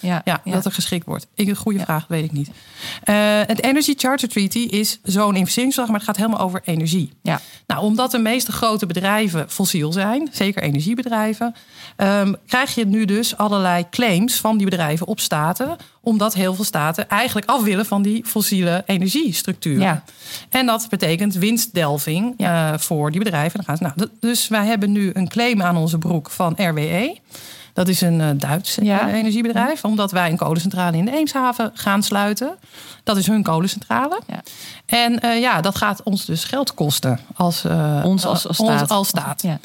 [0.00, 1.26] Ja, ja, ja, dat er geschikt wordt.
[1.34, 1.84] Ik, een goede ja.
[1.84, 2.48] vraag, weet ik niet.
[2.48, 7.12] Uh, het Energy Charter Treaty is zo'n investeringsverdrag, maar het gaat helemaal over energie.
[7.22, 7.40] Ja.
[7.66, 11.54] Nou, omdat de meeste grote bedrijven fossiel zijn, zeker energiebedrijven,
[11.96, 16.64] um, krijg je nu dus allerlei claims van die bedrijven op staten, omdat heel veel
[16.64, 19.80] staten eigenlijk af willen van die fossiele energiestructuur.
[19.80, 20.04] Ja.
[20.50, 23.56] En dat betekent winstdelving uh, voor die bedrijven.
[23.56, 27.16] Dan gaan ze, nou, dus wij hebben nu een claim aan onze broek van RWE.
[27.72, 29.08] Dat is een uh, Duits ja.
[29.08, 29.84] energiebedrijf.
[29.84, 32.56] Omdat wij een kolencentrale in de Eemshaven gaan sluiten.
[33.04, 34.20] Dat is hun kolencentrale.
[34.26, 34.42] Ja.
[34.86, 37.20] En uh, ja, dat gaat ons dus geld kosten.
[37.34, 38.80] Als, uh, ons als, als staat.
[38.80, 39.42] Ons als staat.
[39.42, 39.58] Ja.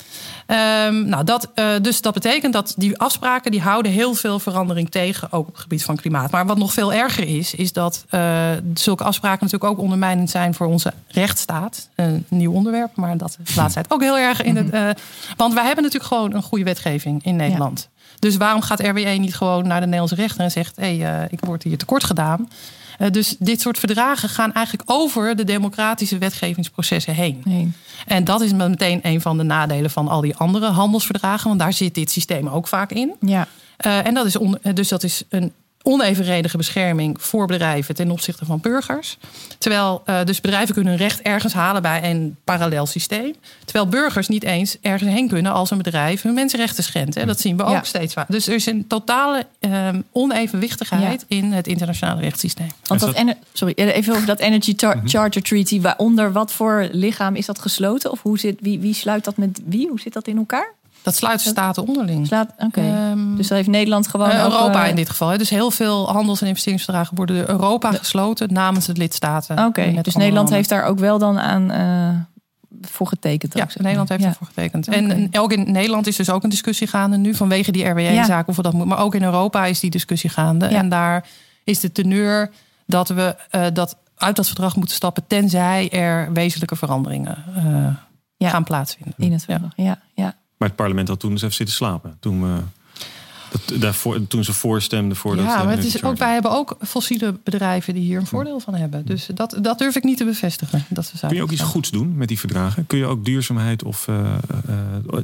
[0.87, 1.49] Um, nou, dat,
[1.81, 3.51] dus dat betekent dat die afspraken...
[3.51, 5.31] die houden heel veel verandering tegen.
[5.31, 6.31] Ook op het gebied van klimaat.
[6.31, 7.53] Maar wat nog veel erger is...
[7.53, 8.05] is dat
[8.73, 10.53] zulke afspraken natuurlijk ook ondermijnend zijn...
[10.53, 11.89] voor onze rechtsstaat.
[11.95, 12.95] Een nieuw onderwerp.
[12.95, 14.99] Maar dat is de laatste tijd ook heel erg in het...
[15.37, 17.89] want wij hebben natuurlijk gewoon een goede wetgeving in Nederland.
[18.19, 21.31] Dus waarom gaat RWE niet gewoon naar de Nederlandse rechter en zegt: hé, hey, uh,
[21.31, 22.49] ik word hier tekort gedaan?
[22.99, 27.41] Uh, dus dit soort verdragen gaan eigenlijk over de democratische wetgevingsprocessen heen.
[27.43, 27.71] Nee.
[28.05, 31.73] En dat is meteen een van de nadelen van al die andere handelsverdragen, want daar
[31.73, 33.13] zit dit systeem ook vaak in.
[33.19, 33.47] Ja.
[33.85, 35.53] Uh, en dat is on, dus dat is een
[35.87, 39.17] onevenredige bescherming voor bedrijven ten opzichte van burgers.
[39.57, 43.35] Terwijl uh, dus bedrijven kunnen hun recht ergens halen bij een parallel systeem.
[43.65, 47.15] Terwijl burgers niet eens ergens heen kunnen als een bedrijf hun mensenrechten schendt.
[47.15, 47.25] Hè.
[47.25, 47.83] Dat zien we ook Ja.
[47.83, 48.31] steeds vaak.
[48.31, 52.67] Dus er is een totale um, onevenwichtigheid in het internationale rechtssysteem.
[52.83, 53.23] Want dat,
[53.53, 55.81] sorry, even over dat Energy Char- Charter Treaty.
[55.81, 58.11] Waaronder wat voor lichaam is dat gesloten?
[58.11, 59.87] Of hoe zit, wie, wie sluit dat met wie?
[59.87, 60.73] Hoe zit dat in elkaar?
[61.07, 62.27] Dat sluiten staten onderling.
[62.27, 62.53] Slaat.
[62.57, 64.29] Ehm, dus dat heeft Nederland gewoon.
[64.29, 65.29] Eh, ook, Europa eh, in dit geval.
[65.29, 65.37] hè.
[65.37, 69.65] Dus heel veel handels- en investeringsverdragen worden door Europa gesloten namens de lidstaten.
[69.65, 72.09] Oké, dus Nederland heeft daar ook wel dan aan eh,
[72.81, 73.53] voor getekend.
[73.53, 73.85] Ja, ook, zeg maar.
[73.85, 74.27] Nederland heeft Ja.
[74.29, 74.87] ervoor getekend.
[74.87, 78.55] En, ook in Nederland is dus ook een discussie gaande nu vanwege die RWE-zaak of
[78.55, 78.89] we dat moeten.
[78.89, 80.69] Maar ook in Europa is die discussie gaande.
[80.69, 80.77] Ja.
[80.77, 81.25] En daar
[81.63, 82.51] is de teneur
[82.85, 83.35] dat we
[83.73, 87.37] dat uit dat verdrag moeten stappen tenzij er wezenlijke veranderingen
[88.39, 89.13] gaan plaatsvinden.
[89.17, 89.71] In het verdrag.
[89.75, 90.33] Ja, ja.
[90.57, 92.17] Maar het parlement had toen dus even zitten slapen.
[92.19, 92.61] Toen, we,
[93.51, 95.45] dat, daarvoor, toen ze voorstemden voor dat...
[95.45, 98.59] Ja, eh, maar het is ook, wij hebben ook fossiele bedrijven die hier een voordeel
[98.59, 99.05] van hebben.
[99.05, 100.85] Dus dat, dat durf ik niet te bevestigen.
[100.89, 102.87] Dat ze Kun je ook iets goeds doen met die verdragen?
[102.87, 104.35] Kun je ook duurzaamheid of eh,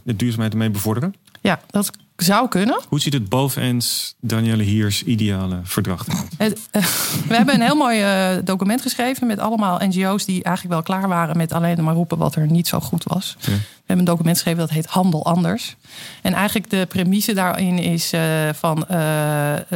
[0.03, 1.15] duurzaamheid ermee bevorderen?
[1.41, 1.91] Ja, dat
[2.23, 2.81] zou kunnen.
[2.87, 6.59] Hoe ziet het boveneens Danielle Hiers ideale verdrag eruit?
[6.71, 6.83] Eh,
[7.29, 11.07] we hebben een heel mooi eh, document geschreven met allemaal NGO's die eigenlijk wel klaar
[11.07, 13.35] waren met alleen maar roepen wat er niet zo goed was.
[13.39, 13.51] Ja.
[13.51, 15.75] We hebben een document geschreven dat heet Handel Anders.
[16.21, 18.21] En eigenlijk de premisse daarin is eh,
[18.53, 18.85] van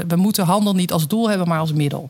[0.08, 2.10] we moeten handel niet als doel hebben, maar als middel.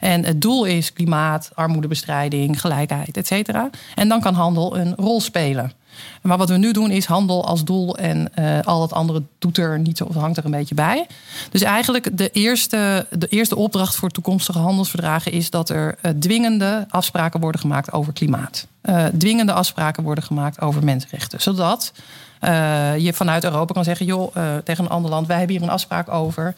[0.00, 3.70] En het doel is klimaat, armoedebestrijding, gelijkheid, et cetera.
[3.94, 5.72] En dan kan handel een rol spelen.
[6.22, 9.58] Maar wat we nu doen is handel als doel en eh, al het andere doet
[9.58, 11.06] er niet of hangt er een beetje bij.
[11.50, 16.86] Dus eigenlijk de eerste, de eerste opdracht voor toekomstige handelsverdragen is dat er eh, dwingende
[16.88, 18.66] afspraken worden gemaakt over klimaat.
[18.80, 21.40] Eh, dwingende afspraken worden gemaakt over mensenrechten.
[21.40, 21.92] Zodat
[22.98, 26.08] je vanuit Europa kan zeggen: joh, tegen een ander land, wij hebben hier een afspraak
[26.08, 26.54] over.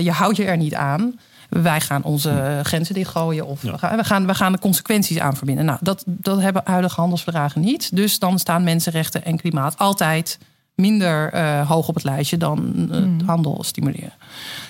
[0.00, 1.18] Je houdt je er niet aan.
[1.50, 3.72] Wij gaan onze grenzen dichtgooien of Ja.
[3.72, 5.64] we, gaan, we, gaan, we gaan de consequenties aan verbinden.
[5.64, 7.96] Nou, dat, dat hebben huidige handelsverdragen niet.
[7.96, 10.38] Dus dan staan mensenrechten en klimaat altijd
[10.74, 14.12] minder eh, hoog op het lijstje dan eh, handel stimuleren.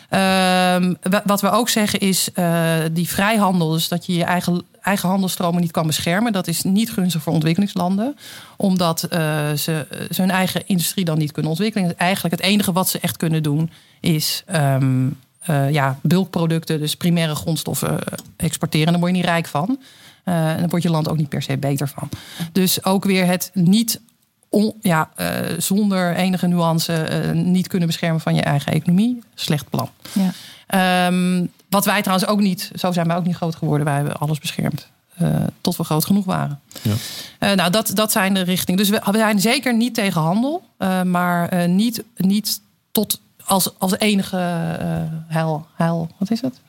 [0.09, 4.62] Ehm, wa- wat we ook zeggen is eh, die vrijhandel, dus dat je je eigen,
[4.81, 8.16] eigen handelstromen niet kan beschermen, dat is niet gunstig voor ontwikkelingslanden,
[8.57, 9.19] omdat eh,
[9.53, 11.88] ze, ze hun eigen industrie dan niet kunnen ontwikkelen.
[11.88, 15.07] Dus eigenlijk het enige wat ze echt kunnen doen is ehm,
[15.40, 18.87] eh, ja, bulkproducten, dus primaire grondstoffen eh, exporteren.
[18.87, 19.79] En daar word je niet rijk van.
[20.24, 22.09] Eh, en daar wordt je land ook niet per se beter van.
[22.53, 24.00] Dus ook weer het niet
[24.48, 29.22] on- ja, eh, zonder enige nuance eh, niet kunnen beschermen van je eigen economie.
[29.35, 29.88] Slecht plan.
[30.12, 30.31] Ja.
[30.66, 33.87] Ehm, wat wij trouwens ook niet, zo zijn wij ook niet groot geworden.
[33.87, 34.88] Wij hebben alles beschermd.
[35.16, 35.29] eh,
[35.61, 36.61] tot we groot genoeg waren.
[36.83, 36.92] Ja.
[37.38, 38.81] Eh, nou, dat, dat zijn de richtingen.
[38.81, 42.61] Dus we, we zijn zeker niet tegen handel, eh, maar eh, niet, niet
[42.92, 43.20] tot
[43.51, 45.03] als, als enige eh
[45.35, 46.09] heil, heil.
[46.19, 46.61] Wat is het?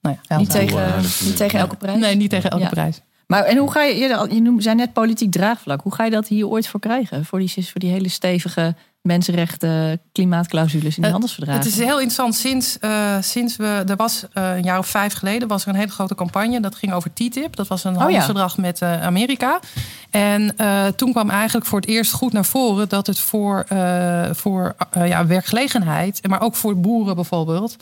[0.00, 1.98] Nou ja, heil- Niet, tegen, niet tegen elke prijs.
[2.00, 2.68] Nee, niet tegen elke Ja.
[2.70, 3.00] prijs.
[3.26, 5.82] Maar en hoe ga je, je, je zei net politiek draagvlak.
[5.82, 7.24] Hoe ga je dat hier ooit voor krijgen?
[7.24, 11.62] Voor die, voor die hele stevige mensenrechten, klimaatclausules in die Het- handelsverdragen.
[11.62, 12.34] Het is heel interessant.
[12.34, 13.84] Sinds, eh, sinds we.
[13.88, 16.60] Er was eh, een jaar of vijf geleden was er een hele grote campagne.
[16.60, 17.56] Dat ging over TTIP.
[17.56, 17.98] Dat was een ja.
[17.98, 19.60] handelsverdrag met eh, Amerika.
[20.10, 24.24] En eh, toen kwam eigenlijk voor het eerst goed naar voren dat het voor, eh,
[24.32, 27.76] voor eh, ja, werkgelegenheid, maar ook voor boeren bijvoorbeeld.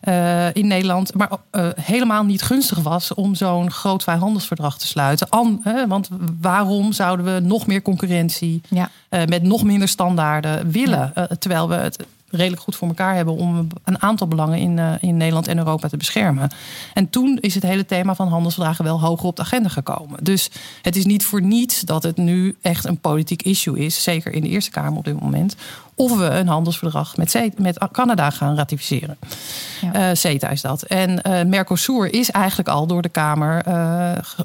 [0.00, 5.28] Eh, in Nederland, maar eh, helemaal niet gunstig was om zo'n groot vrijhandelsverdrag te sluiten.
[5.28, 6.08] An, hè, want
[6.40, 8.90] waarom zouden we nog meer concurrentie Ja.
[9.08, 11.12] eh, met nog minder standaarden willen.
[11.38, 15.16] Terwijl we het redelijk goed voor elkaar hebben om een aantal belangen in, eh, in
[15.16, 16.50] Nederland en Europa te beschermen.
[16.94, 20.24] En toen is het hele thema van handelsverdragen wel hoger op de agenda gekomen.
[20.24, 20.50] Dus
[20.82, 24.42] het is niet voor niets dat het nu echt een politiek issue is, zeker in
[24.42, 25.56] de Eerste Kamer op dit moment,
[25.94, 29.16] of we een handelsverdrag met, met Canada gaan ratificeren.
[29.80, 29.92] Ja.
[29.92, 30.82] Eh, CETA is dat.
[30.82, 33.64] En eh, Mercosur is eigenlijk al door de Kamer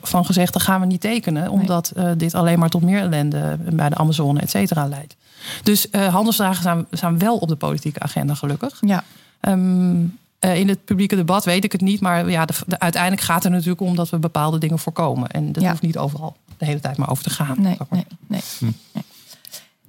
[0.02, 0.54] van gezegd...
[0.54, 3.58] dat gaan we niet tekenen, omdat dit alleen maar tot meer ellende...
[3.60, 5.16] bij de Amazone, et cetera, leidt.
[5.64, 8.78] Dus eh handelsverdragen zijn, zijn wel op de politieke agenda, gelukkig.
[8.82, 9.04] Ja.
[9.40, 9.96] Ehm,
[10.40, 12.02] eh, in het publieke debat weet ik het niet...
[12.02, 15.30] maar ja, de, de- uiteindelijk gaat het natuurlijk om dat we bepaalde dingen voorkomen.
[15.30, 15.70] En dat Ja.
[15.70, 17.56] hoeft niet overal de hele tijd maar over te gaan.
[17.62, 18.42] Nee, nee, nee.
[18.60, 19.04] nee.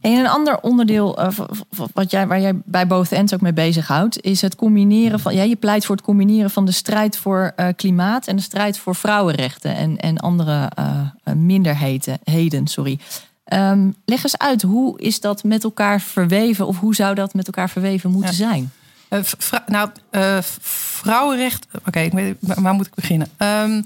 [0.01, 3.53] En een ander onderdeel eh, v- wat jij, waar jij bij Both Ends ook mee
[3.53, 5.35] bezighoudt, is het combineren van.
[5.35, 8.79] Ja, je pleit voor het combineren van de strijd voor eh, klimaat en de strijd
[8.79, 12.19] voor vrouwenrechten en, en andere eh, eh, minderheden.
[12.25, 12.99] Heden, sorry.
[13.47, 17.47] Ehm, leg eens uit, hoe is dat met elkaar verweven of hoe zou dat met
[17.47, 18.37] elkaar verweven moeten Ja.
[18.37, 18.73] zijn?
[19.09, 19.21] Eh,
[19.67, 21.67] nou, eh, vrouwenrecht.
[21.87, 22.09] Oké,
[22.41, 23.29] waar moet ik beginnen?
[23.37, 23.83] Ehm,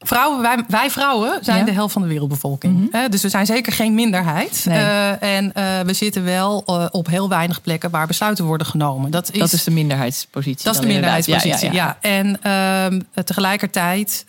[0.00, 1.64] vrouwen, wij, wij vrouwen zijn Ja.
[1.64, 2.92] de helft van de wereldbevolking.
[2.92, 4.64] Eh, dus we zijn zeker geen minderheid.
[4.68, 4.78] Nee.
[4.78, 5.52] Eh, en
[5.86, 6.58] we zitten wel
[6.90, 9.10] op heel weinig plekken waar besluiten worden genomen.
[9.10, 10.64] Dat is, dat is de minderheidspositie.
[10.64, 11.72] dat is de minderheidspositie.
[11.72, 12.20] Ja, Ja, ja, ja.
[12.20, 14.24] En ehm, tegelijkertijd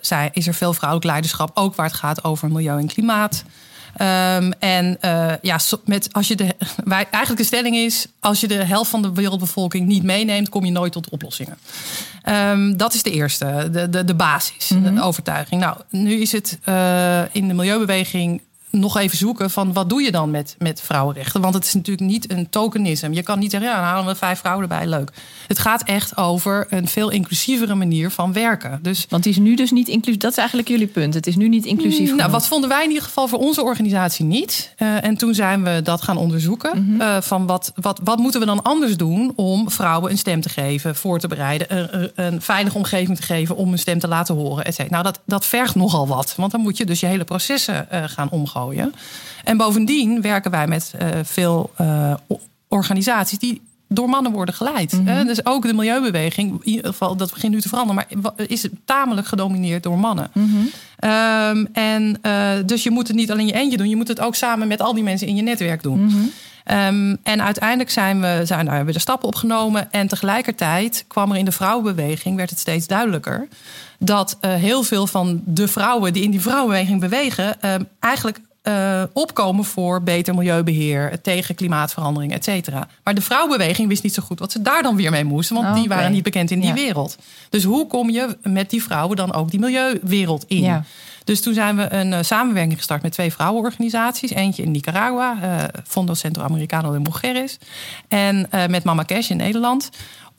[0.00, 3.44] zijn, is er veel vrouwelijk leiderschap, ook waar het gaat over milieu en klimaat.
[3.96, 6.44] Ehm, en eh, ja, met, als je de,
[6.84, 10.64] wij, eigenlijk de stelling is: als je de helft van de wereldbevolking niet meeneemt, kom
[10.64, 11.58] je nooit tot oplossingen.
[12.22, 14.94] Ehm, dat is de eerste, de, de, de basis, Mhm.
[14.94, 15.60] de overtuiging.
[15.60, 18.40] Nou, nu is het eh, in de milieubeweging
[18.72, 21.40] nog even zoeken van wat doe je dan met, met vrouwenrechten?
[21.40, 23.12] Want het is natuurlijk niet een tokenisme.
[23.14, 25.10] Je kan niet zeggen, ja, dan halen we vijf vrouwen erbij, leuk.
[25.48, 28.78] Het gaat echt over een veel inclusievere manier van werken.
[28.82, 30.20] Dus, Want die is nu dus niet inclusief.
[30.20, 31.14] Dat is eigenlijk jullie punt.
[31.14, 32.14] Het is nu niet inclusief.
[32.14, 34.72] nou, wat vonden wij in ieder geval voor onze organisatie niet?
[34.76, 36.84] Eh, en toen zijn we dat gaan onderzoeken.
[36.86, 37.00] Mhm.
[37.00, 40.48] eh, van wat, wat, wat moeten we dan anders doen om vrouwen een stem te
[40.48, 44.08] geven, voor te bereiden, een, een- een veilige omgeving te geven om hun stem te
[44.08, 44.64] laten horen.
[44.64, 44.90] Et cetera.
[45.00, 46.34] Nou, dat, dat vergt nogal wat.
[46.36, 48.60] Want dan moet je dus je hele processen eh, gaan omgooien.
[49.44, 52.14] En bovendien werken wij met eh, veel eh,
[52.68, 54.92] organisaties die door mannen worden geleid.
[54.92, 55.26] Mhm.
[55.26, 59.26] Dus ook de milieubeweging, in ieder geval, dat begint nu te veranderen, maar is tamelijk
[59.26, 60.30] gedomineerd door mannen.
[60.32, 60.46] Mhm.
[60.98, 64.20] Ehm, en eh, dus je moet het niet alleen je eentje doen, je moet het
[64.20, 66.04] ook samen met al die mensen in je netwerk doen.
[66.04, 66.16] Mhm.
[66.64, 69.92] Ehm, en uiteindelijk zijn we, zijn, daar hebben we de stappen opgenomen.
[69.92, 73.48] En tegelijkertijd kwam er in de vrouwenbeweging, werd het steeds duidelijker,
[73.98, 79.64] dat heel veel van de vrouwen die in die vrouwenbeweging bewegen, ehm, eigenlijk eh, opkomen
[79.64, 82.88] voor beter milieubeheer, tegen klimaatverandering, et cetera.
[83.04, 85.74] Maar de vrouwenbeweging wist niet zo goed wat ze daar dan weer mee moesten, want
[85.74, 85.94] die Oké.
[85.94, 86.74] waren niet bekend in die Ja.
[86.74, 87.16] wereld.
[87.50, 90.62] Dus hoe kom je met die vrouwen dan ook die milieuwereld in?
[90.62, 90.84] Ja.
[91.24, 94.30] Dus toen zijn we een eh, samenwerking gestart met twee vrouwenorganisaties.
[94.30, 97.58] Eentje in Nicaragua, eh Fondo Centroamericano de Mujeres.
[98.08, 99.90] En met Mama Cash in Nederland.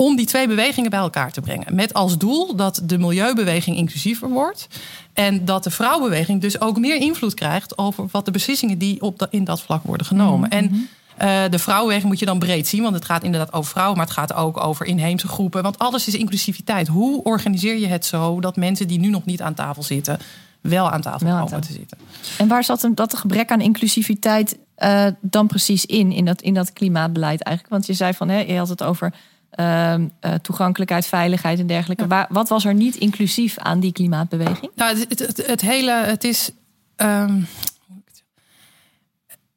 [0.04, 1.76] Om die twee bewegingen bij elkaar te brengen.
[1.76, 4.68] Met als doel dat de milieubeweging inclusiever wordt.
[5.14, 9.20] En dat de vrouwenbeweging dus ook meer invloed krijgt over wat de beslissingen die op
[9.20, 10.50] de- in dat vlak worden genomen.
[10.50, 13.98] En eh, de vrouwenbeweging moet je dan breed zien, want het gaat inderdaad over vrouwen,
[13.98, 15.64] maar het gaat ook over inheemse groepen.
[15.64, 16.88] Want alles is inclusiviteit.
[16.88, 20.20] Hoe organiseer je het zo dat mensen die nu nog niet aan tafel zitten,
[20.62, 21.74] wel aan tafel Wel aan komen tafel.
[21.74, 21.98] te zitten?
[22.38, 26.54] En waar zat hem dat gebrek aan inclusiviteit eh, dan precies in, in dat, in
[26.54, 27.76] dat klimaatbeleid eigenlijk?
[27.76, 29.14] Want je zei van, hè, je had het over
[29.56, 32.08] ehm, eh, toegankelijkheid, veiligheid en dergelijke.
[32.08, 34.72] Waar, wat was er niet inclusief aan die klimaatbeweging?
[34.76, 36.52] Nou, het, het, het, het hele, het is.
[36.96, 37.40] ehm,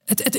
[0.04, 0.34] het,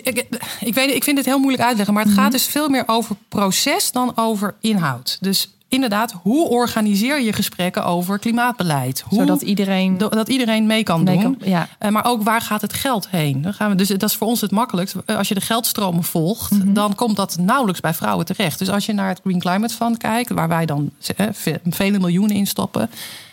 [0.59, 2.21] ik, weet, ik vind het heel moeilijk uitleggen, maar het Mhm.
[2.21, 5.17] gaat dus veel meer over proces dan over inhoud.
[5.21, 9.03] Dus inderdaad, hoe organiseer je gesprekken over klimaatbeleid?
[9.07, 11.37] Hoe, Zodat iedereen do- dat iedereen mee kan mee doen.
[11.37, 11.67] kan- ja.
[11.79, 13.41] Eh, maar ook waar gaat het geld heen?
[13.41, 14.95] Dan gaan we, dus dat is voor ons het makkelijkst.
[15.05, 16.73] Eh, Als je de geldstromen volgt, Mhm.
[16.73, 18.59] dan komt dat nauwelijks bij vrouwen terecht.
[18.59, 21.99] Dus als je naar het Green Climate Fund kijkt, waar wij dan eh, ve- vele
[21.99, 22.89] miljoenen in stoppen.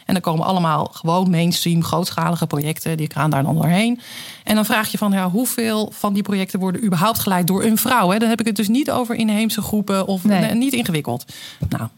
[0.07, 2.97] En dan komen allemaal gewoon mainstream, grootschalige projecten.
[2.97, 4.01] Die gaan daar dan doorheen.
[4.45, 7.79] En dan vraag je van ja, hoeveel van die projecten worden überhaupt geleid door een
[7.79, 8.11] vrouw?
[8.11, 8.19] Hè?
[8.19, 10.41] Dan heb ik het dus niet over inheemse groepen of Nee.
[10.41, 11.25] nee, niet ingewikkeld.
[11.69, 11.89] Nou,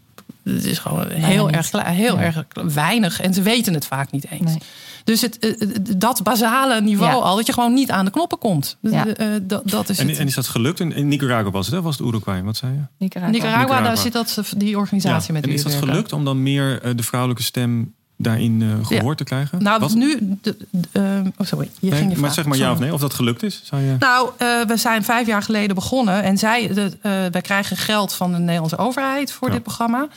[0.54, 2.22] het is gewoon Bijna heel, erg, heel Ja.
[2.22, 3.20] erg weinig.
[3.20, 4.42] En ze weten het vaak niet eens.
[4.50, 4.58] Nee.
[5.04, 7.18] Dus het, eh, eh, dat basale niveau Ja.
[7.18, 8.76] al, dat je gewoon niet aan de knoppen komt.
[8.80, 9.06] Ja.
[9.06, 10.18] Eh, dat, dat is En, het.
[10.18, 10.80] en is dat gelukt?
[10.80, 11.82] In, in Nicaragua was het, hè?
[11.82, 12.42] Was het Uruguay?
[12.42, 12.78] Wat zei je?
[12.98, 13.32] Nicaragua.
[13.32, 13.86] Nicaragua, Nicaragua.
[13.88, 15.88] daar zit dat, die organisatie met en is dat werken.
[15.88, 19.62] gelukt om dan meer de vrouwelijke stem daarin eh, gehoord te krijgen?
[19.62, 19.94] Nou, Wat?
[19.94, 20.38] nu...
[20.42, 21.02] De, de, eh,
[21.36, 21.70] oh, sorry.
[21.80, 23.60] Je Nee, ging je maar zeg maar ja of nee, of dat gelukt is.
[23.64, 23.96] Zou je...
[23.98, 26.22] Nou, eh, we zijn vijf jaar geleden begonnen.
[26.22, 26.92] En zij, de,
[27.30, 29.54] wij krijgen geld van de Nederlandse overheid voor Ja.
[29.54, 30.08] dit programma.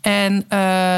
[0.00, 0.44] En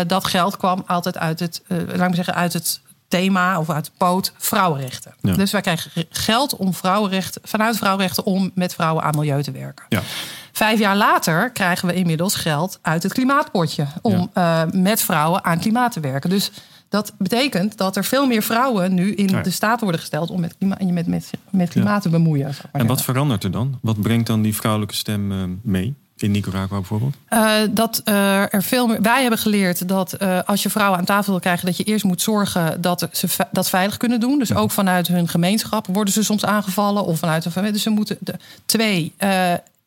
[0.07, 1.63] dat geld kwam altijd uit het,
[1.97, 5.15] laat ik zeggen, uit het thema of uit de poot vrouwenrechten.
[5.21, 5.33] Ja.
[5.35, 9.51] Dus wij krijgen ge- geld om vrouwenrechten, vanuit vrouwenrechten om met vrouwen aan milieu te
[9.51, 9.85] werken.
[9.89, 10.03] Ja.
[10.53, 15.59] Vijf jaar later krijgen we inmiddels geld uit het klimaatpotje om eh, met vrouwen aan
[15.59, 16.31] klimaat te werken.
[16.31, 16.51] Dus
[16.89, 19.43] dat betekent dat er veel meer vrouwen nu in Ja.
[19.43, 22.45] de staat worden gesteld om met, klima met, met, met klimaat te bemoeien.
[22.73, 23.79] maar En wat verandert er dan?
[23.83, 25.95] Wat brengt dan die vrouwelijke stem eh, mee?
[26.17, 27.15] In Nicaragua bijvoorbeeld?
[27.29, 29.03] Eh, dat er veel meer.
[29.03, 32.23] Wij hebben geleerd dat als je vrouwen aan tafel wil krijgen, dat je eerst moet
[32.23, 34.39] zorgen dat ze dat veilig kunnen doen.
[34.39, 37.73] Dus ook vanuit hun gemeenschap worden ze soms aangevallen of vanuit een familie.
[37.73, 38.35] Dus ze moeten de,
[38.67, 39.13] twee.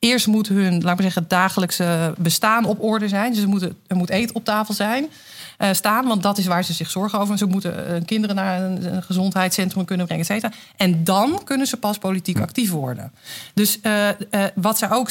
[0.03, 3.33] Eerst moet hun, laat maar zeggen, dagelijkse bestaan op orde zijn.
[3.33, 5.09] Dus er moet, er moet eten op tafel zijn.
[5.57, 7.37] Eh, staan, want dat is waar ze zich zorgen over.
[7.37, 10.53] Ze moeten eh, kinderen naar een, een gezondheidscentrum kunnen brengen, et cetera.
[10.77, 13.11] En dan kunnen ze pas politiek actief worden.
[13.53, 14.15] Dus eh, eh,
[14.55, 15.09] wat zij ook,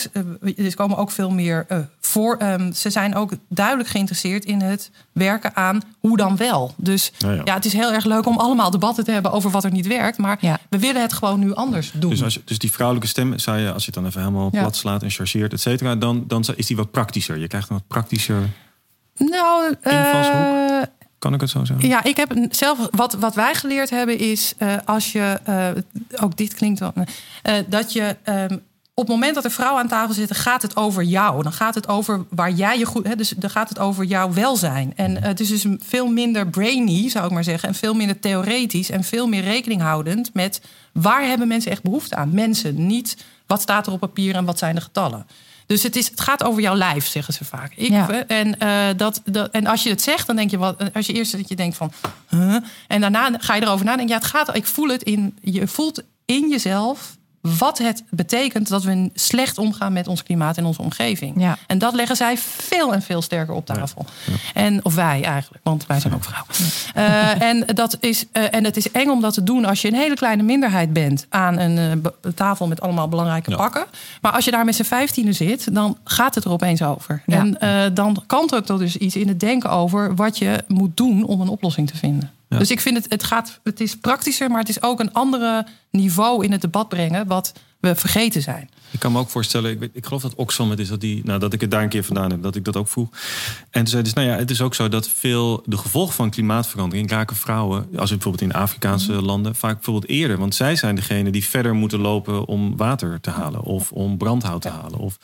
[0.57, 2.37] er komen ook veel meer eh, voor.
[2.37, 6.74] ehm, ze zijn ook duidelijk geïnteresseerd in het werken aan hoe dan wel.
[6.76, 7.55] Dus Ja, ja, ja.
[7.55, 10.18] het is heel erg leuk om allemaal debatten te hebben over wat er niet werkt.
[10.18, 10.59] Maar Ja.
[10.70, 12.11] we willen het gewoon nu anders doen.
[12.11, 14.61] Dus, als dus die vrouwelijke stem, zou je, als je het dan even helemaal Ja.
[14.61, 17.38] plat slaat en chargeert, et cetera, dan, dan is die wat praktischer.
[17.38, 18.43] Je krijgt een wat praktischer,
[19.14, 20.82] nou, eh,
[21.18, 21.88] kan ik het zo zeggen?
[21.88, 25.68] Ja, ik heb zelf wat, wat wij geleerd hebben is eh, als je eh,
[26.22, 26.92] ook dit klinkt wel
[27.68, 28.56] dat je ehm,
[28.94, 31.42] op het moment dat er vrouwen aan tafel zitten, gaat het over jou.
[31.42, 33.06] Dan gaat het over waar jij je goed.
[33.06, 34.92] Hè, dus dan gaat het over jouw welzijn.
[34.96, 38.90] En het is dus veel minder brainy, zou ik maar zeggen, en veel minder theoretisch
[38.90, 40.60] en veel meer rekening houdend met
[40.92, 42.34] waar hebben mensen echt behoefte aan.
[42.34, 45.26] Mensen, niet wat staat er op papier en wat zijn de getallen.
[45.66, 47.72] Dus het, is, het gaat over jouw lijf, zeggen ze vaak.
[47.76, 48.24] Ik, Ja.
[48.26, 50.94] en, eh, dat, dat, en als je het zegt, dan denk je wat.
[50.94, 51.92] Als je eerst dat je denkt van.
[52.28, 52.56] huh?
[52.88, 54.14] En daarna ga je erover nadenken.
[54.14, 54.56] Ja, het gaat.
[54.56, 55.38] Ik voel het in.
[55.40, 60.64] Je voelt in jezelf wat het betekent dat we slecht omgaan met ons klimaat en
[60.64, 61.40] onze omgeving.
[61.40, 61.59] Ja.
[61.66, 64.05] En dat leggen zij veel en veel sterker op tafel.
[64.55, 66.55] En, of wij eigenlijk, want wij zijn ook vrouwen.
[66.95, 69.88] Eh, en, dat is, eh, en het is eng om dat te doen als je
[69.88, 73.57] een hele kleine minderheid bent aan een eh, tafel met allemaal belangrijke Ja.
[73.57, 73.84] pakken.
[74.20, 77.22] Maar als je daar met z'n vijftiende zit, dan gaat het er opeens over.
[77.26, 77.38] Ja.
[77.38, 81.24] En eh, dan kantelt er dus iets in het denken over wat je moet doen
[81.24, 82.30] om een oplossing te vinden.
[82.53, 82.59] Ja.
[82.59, 85.66] Dus ik vind het, het, gaat, het is praktischer, maar het is ook een andere
[85.90, 88.70] niveau in het debat brengen, wat we vergeten zijn.
[88.90, 91.20] Ik kan me ook voorstellen, ik, weet, ik geloof dat Oxfam het is dat die,
[91.24, 93.09] nou dat ik het daar een keer vandaan heb, dat ik dat ook vroeg.
[93.70, 96.30] En toen zei dus, nou ja, het is ook zo dat veel de gevolgen van
[96.30, 101.30] klimaatverandering raken vrouwen, als bijvoorbeeld in Afrikaanse landen, vaak bijvoorbeeld eerder, want zij zijn degene
[101.30, 104.98] die verder moeten lopen om water te halen of om brandhout te halen.
[104.98, 105.18] Of,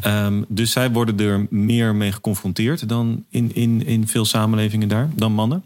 [0.00, 5.08] ehm, dus zij worden er meer mee geconfronteerd dan in, in, in veel samenlevingen daar,
[5.14, 5.64] dan mannen.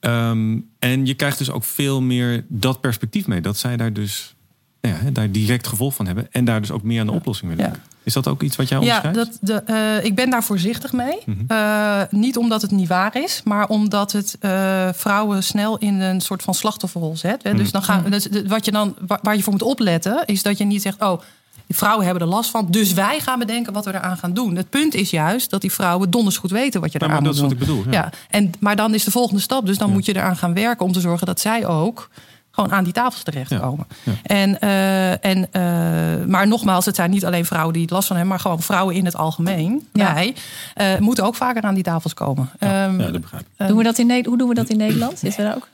[0.00, 4.34] Ehm, en je krijgt dus ook veel meer dat perspectief mee, dat zij daar dus
[4.80, 6.26] nou ja, daar direct gevolg van hebben.
[6.30, 7.78] En daar dus ook meer aan de oplossing willen Ja.
[8.02, 9.38] Is dat ook iets wat jij Ja, onderschrijft?
[9.40, 11.18] dat, de, eh, ik ben daar voorzichtig mee.
[11.26, 11.38] Mhm.
[11.48, 16.20] Eh, niet omdat het niet waar is, maar omdat het eh, vrouwen snel in een
[16.20, 17.42] soort van slachtofferrol zet.
[17.42, 17.50] Hè.
[17.50, 17.58] Mhm.
[17.58, 20.42] Dus dan gaan, dus de- wat je dan, waar, waar je voor moet opletten, is
[20.42, 21.20] dat je niet zegt: Oh,
[21.66, 24.56] die vrouwen hebben er last van, dus wij gaan bedenken wat we eraan gaan doen.
[24.56, 27.32] Het punt is juist dat die vrouwen donders goed weten wat je Ja, eraan maar
[27.32, 27.76] dat moet is wat doen.
[27.76, 27.94] ik bedoel.
[27.94, 28.00] Ja.
[28.02, 29.66] Ja, en, maar dan is de volgende stap.
[29.66, 32.10] Dus dan moet je eraan gaan werken om te zorgen dat zij ook
[32.50, 33.86] gewoon aan die tafels terechtkomen.
[34.02, 38.06] Ja, En, eh, en, eh, maar nogmaals, het zijn niet alleen vrouwen die het last
[38.06, 39.88] van hebben, maar gewoon vrouwen in het algemeen.
[39.92, 40.14] Ja.
[40.14, 40.34] Wij
[40.74, 42.50] eh, moeten ook vaker aan die tafels komen.
[42.58, 43.66] Ehm, Ja, dat begrijp ik.
[43.68, 44.26] Doen we dat in Nederland?
[44.26, 45.18] Hoe doen we dat in Nederland?
[45.18, 45.68] Zitten we daar ook?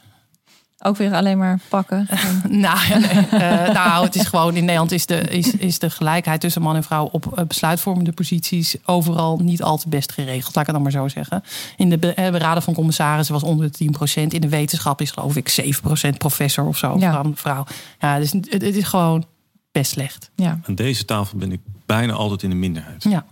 [0.85, 2.09] Ook weer alleen maar pakken.
[2.49, 5.91] nou, ja, nee, eh, nou, het is gewoon in Nederland is de, is, is de
[5.91, 10.55] gelijkheid tussen man en vrouw op eh, besluitvormende posities overal niet al te best geregeld,
[10.55, 11.43] laat ik het dan maar zo zeggen.
[11.77, 14.33] In de be- eh, beraden van commissarissen was onder de 10%.
[14.35, 16.97] In de wetenschap is geloof ik 7% professor of zo.
[16.99, 17.13] Ja.
[17.23, 17.65] van vrouw.
[18.01, 19.25] Ja, dus het, het is gewoon
[19.73, 20.31] best slecht.
[20.37, 23.03] Ja, Aan deze tafel ben ik bijna altijd in de minderheid.
[23.03, 23.25] Ja.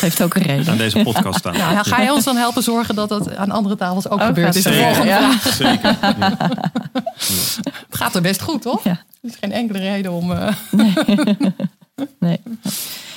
[0.00, 0.72] Dat heeft ook een reden.
[0.72, 1.56] Aan deze podcast staan.
[1.56, 4.54] Nou, ga je ons dan helpen zorgen dat dat aan andere tafels ook Ook gebeurt?
[4.54, 5.30] Is de zeker, volgende ja.
[5.32, 5.54] vraag.
[5.54, 5.96] Zeker.
[6.00, 6.26] Ja.
[7.88, 8.84] Het gaat er best goed, toch?
[8.84, 8.90] Ja.
[8.90, 10.32] Er is geen enkele reden om.
[10.32, 10.48] eh,
[12.18, 12.40] Nee.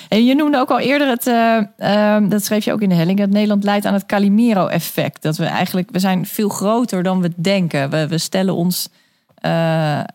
[0.08, 2.96] En je noemde ook al eerder het, eh, ehm, dat schreef je ook in de
[2.96, 5.22] helling, dat Nederland leidt aan het Calimero-effect.
[5.22, 7.90] Dat we eigenlijk, we zijn veel groter dan we denken.
[7.90, 8.90] We, we stellen ons
[9.36, 10.06] eh, eh,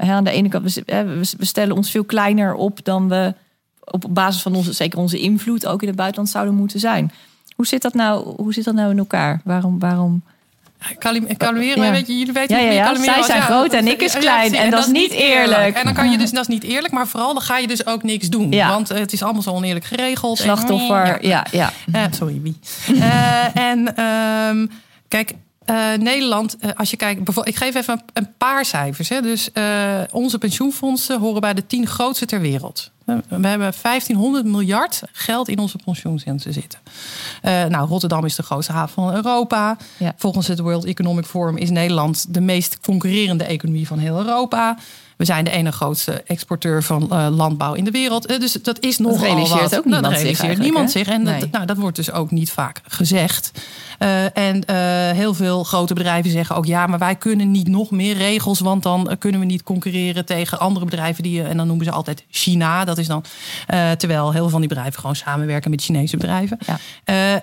[0.00, 3.34] hè, aan de ene kant, we we stellen ons veel kleiner op dan we
[3.90, 7.12] op basis van onze, zeker onze invloed ook in het buitenland zouden moeten zijn.
[7.56, 9.40] Hoe zit dat nou, hoe zit dat nou in elkaar?
[9.44, 10.22] Waarom, waarom?
[10.98, 11.90] Calim- Ja.
[11.90, 12.94] weet je, jullie weten Ja, ja, ja.
[12.94, 14.54] Zij zijn groot en ik is klein.
[14.54, 15.76] En dat is niet eerlijk.
[15.76, 17.86] En dan kan je dus, dat is niet eerlijk, maar vooral dan ga je dus
[17.86, 18.52] ook niks doen.
[18.52, 18.68] Ja.
[18.68, 20.38] Want eh, het is allemaal zo oneerlijk geregeld.
[20.38, 21.72] En- Slachtoffer, ja, ja.
[21.92, 22.58] Eh, sorry, wie?
[23.00, 24.66] Eh, en ehm,
[25.08, 25.32] kijk,
[25.66, 29.08] eh, Nederland, eh, als je kijkt, ik geef even een, een paar cijfers.
[29.08, 29.20] Hè.
[29.20, 32.90] Dus eh, onze pensioenfondsen horen bij de tien grootste ter wereld.
[33.04, 36.78] We hebben 1500 miljard geld in onze pensioenfondsen zitten.
[37.42, 39.76] Nou, Rotterdam is de grootste haven van Europa.
[39.96, 40.14] Ja.
[40.16, 44.78] Volgens het World Economic Forum is Nederland de meest concurrerende economie van heel Europa.
[45.16, 48.26] We zijn de ene grootste exporteur van eh, landbouw in de wereld.
[48.26, 49.76] Eh, dus dat is nogal realiseert wat.
[49.76, 50.98] ook niemand dat zich realiseert niemand hè?
[50.98, 51.08] zich.
[51.08, 51.40] En Nee.
[51.40, 53.50] dat, nou, dat wordt dus ook niet vaak gezegd.
[53.98, 54.64] Eh, en
[55.14, 58.82] heel veel grote bedrijven zeggen ook ja, maar wij kunnen niet nog meer regels, want
[58.82, 62.84] dan kunnen we niet concurreren tegen andere bedrijven die en dan noemen ze altijd China.
[62.84, 63.24] Dat is dan
[63.98, 66.58] terwijl heel veel van die bedrijven gewoon samenwerken met Chinese bedrijven.
[66.66, 66.78] Ja.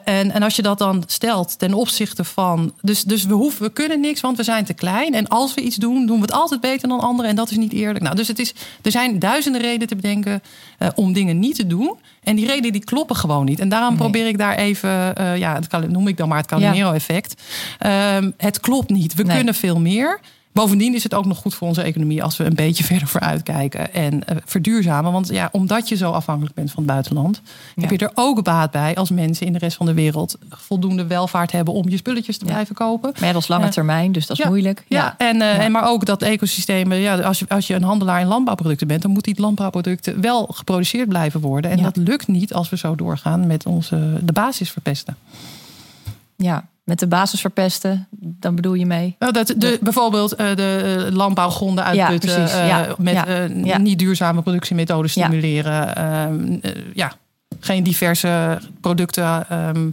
[0.03, 2.73] En, en als je dat dan stelt ten opzichte van.
[2.81, 5.13] Dus, dus we, hoeven, we kunnen niks, want we zijn te klein.
[5.13, 7.29] En als we iets doen, doen we het altijd beter dan anderen.
[7.29, 8.03] En dat is niet eerlijk.
[8.03, 10.41] Nou, dus het is, er zijn duizenden redenen te bedenken
[10.77, 11.95] eh, om dingen niet te doen.
[12.23, 13.59] En die redenen die kloppen gewoon niet.
[13.59, 13.97] En daarom Nee.
[13.97, 17.41] probeer ik daar even, eh, ja, Cal- noem ik dan maar het Calimero-effect.
[17.79, 19.13] Ehm, het klopt niet.
[19.13, 19.35] We Nee.
[19.35, 20.19] kunnen veel meer.
[20.53, 23.43] Bovendien is het ook nog goed voor onze economie als we een beetje verder vooruit
[23.43, 25.11] kijken en eh, verduurzamen.
[25.11, 27.41] Want ja, omdat je zo afhankelijk bent van het buitenland,
[27.75, 31.07] heb je er ook baat bij als mensen in de rest van de wereld voldoende
[31.07, 32.51] welvaart hebben om je spulletjes te Ja.
[32.51, 33.11] blijven kopen.
[33.13, 33.69] Maar ja, dat is lange Ja.
[33.71, 34.83] termijn, dus dat is moeilijk.
[34.87, 38.21] Ja, En, eh, en maar ook dat ecosystemen, ja, als, je, als je een handelaar
[38.21, 41.71] in landbouwproducten bent, dan moeten die landbouwproducten wel geproduceerd blijven worden.
[41.71, 45.15] En dat lukt niet als we zo doorgaan met onze, de basis verpesten.
[46.35, 49.15] ja, met de basis verpesten, dan bedoel je mee.
[49.19, 52.35] Nou, dat, de, bijvoorbeeld eh, de eh, landbouwgronden Ja, uitputten.
[52.39, 52.55] precies.
[52.59, 53.77] eh, Ja, met ja, ja.
[53.77, 55.25] niet duurzame productiemethoden Ja.
[55.25, 55.95] stimuleren.
[55.95, 57.11] Ehm, eh, ja,
[57.59, 59.89] geen diverse producten, ehm,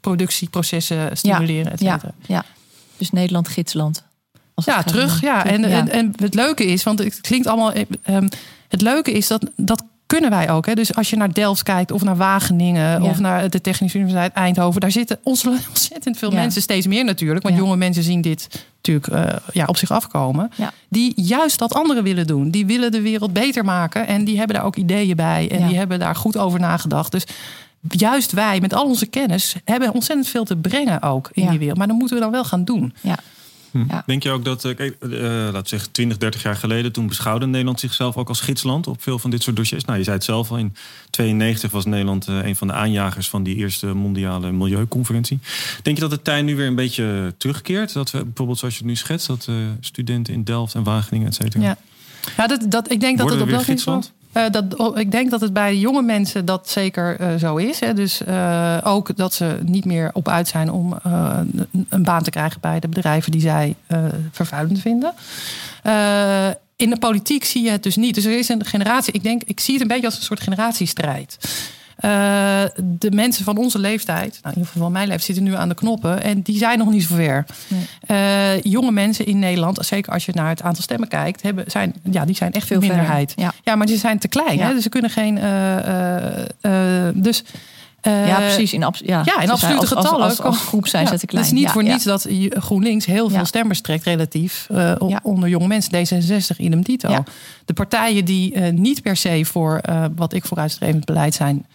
[0.00, 2.12] productieprocessen stimuleren, et Ja, cetera.
[2.26, 2.44] ja.
[2.96, 4.04] Dus Nederland gidsland.
[4.54, 5.20] Als Ja, terug.
[5.20, 5.44] Ja.
[5.46, 7.72] En, terug, En, en het leuke is, want het klinkt allemaal.
[7.72, 8.28] eh, ehm,
[8.68, 10.66] het leuke is dat dat kunnen wij ook.
[10.66, 10.74] Hè?
[10.74, 13.08] Dus als je naar Delft kijkt of naar Wageningen Ja.
[13.10, 16.36] of naar de Technische Universiteit Eindhoven, daar zitten ontzettend veel Ja.
[16.40, 17.42] mensen, steeds meer natuurlijk.
[17.42, 17.60] Want Ja.
[17.60, 20.50] jonge mensen zien dit natuurlijk eh, ja, op zich afkomen.
[20.88, 22.50] Die juist dat anderen willen doen.
[22.50, 25.76] Die willen de wereld beter maken en die hebben daar ook ideeën bij en die
[25.76, 27.12] hebben daar goed over nagedacht.
[27.12, 27.24] Dus
[27.88, 31.78] juist wij met al onze kennis hebben ontzettend veel te brengen ook in die wereld.
[31.78, 32.94] Maar dan moeten we dan wel gaan doen.
[33.00, 33.18] Ja.
[33.74, 33.84] Hm.
[33.88, 34.02] Ja.
[34.06, 37.46] Denk je ook dat, eh, kijk, eh, we zeggen 20, 30 jaar geleden, toen beschouwde
[37.46, 39.84] Nederland zichzelf ook als gidsland op veel van dit soort dossiers?
[39.84, 40.74] Nou, je zei het zelf al, in
[41.10, 45.38] 92 was Nederland eh, een van de aanjagers van die eerste mondiale milieuconferentie.
[45.82, 47.92] Denk je dat de tijd nu weer een beetje terugkeert?
[47.92, 49.48] Dat we bijvoorbeeld, zoals je het nu schetst, dat
[49.80, 51.64] studenten in Delft en Wageningen, et cetera.
[51.64, 51.76] Ja.
[52.36, 54.02] Ja, dat, dat, ik denk dat het op dat niveau-
[54.34, 57.80] Eh, dat, oh, ik denk dat het bij jonge mensen dat zeker eh, zo is.
[57.80, 57.94] Hè.
[57.94, 60.96] Dus eh, ook dat ze niet meer op uit zijn om
[61.88, 63.74] een- baan te krijgen bij de bedrijven die zij
[64.32, 65.12] vervuilend vinden.
[66.76, 68.14] In de politiek zie je het dus niet.
[68.14, 69.12] Dus er is een generatie.
[69.12, 71.38] Ik denk, ik zie het een beetje als een soort generatiestrijd.
[72.04, 75.54] Eh, de mensen van onze leeftijd, nou in ieder geval van mijn leeftijd, zitten nu
[75.54, 77.46] aan de knoppen en die zijn nog niet zo ver.
[77.68, 77.86] Nee.
[78.06, 81.94] Eh, jonge mensen in Nederland, zeker als je naar het aantal stemmen kijkt, hebben, zijn,
[82.10, 83.32] ja, die zijn echt Veel minderheid.
[83.36, 83.52] Ja.
[83.62, 84.58] Ja, maar die zijn te klein.
[84.58, 84.66] Ja.
[84.66, 84.74] Hè?
[84.74, 85.38] Dus ze kunnen geen.
[85.38, 87.44] eh, dus,
[88.04, 88.72] eh, ja, precies.
[88.72, 90.24] In, abs ja, Ja, in absolute als- getallen.
[90.24, 91.44] Als, als, groep zijn ja, ze te klein.
[91.44, 95.66] Het is niet voor niets dat GroenLinks heel veel stemmers trekt, relatief eh, onder jonge
[95.66, 95.92] mensen.
[95.92, 97.10] D66, idem dito.
[97.10, 97.24] Ja.
[97.64, 101.66] De partijen die eh, niet per se voor eh, wat ik vooruitstrevend beleid zijn,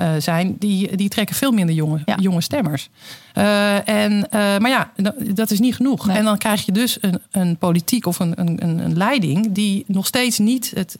[0.00, 2.16] Eh, zijn die, die trekken veel minder jonge, Ja.
[2.20, 2.88] jonge stemmers.
[3.34, 4.92] Eh, en, eh, maar ja,
[5.34, 6.06] dat- is niet genoeg.
[6.06, 6.16] Nee.
[6.16, 10.06] En dan krijg je dus een, een politiek of een, een, een leiding die nog
[10.06, 10.98] steeds niet het,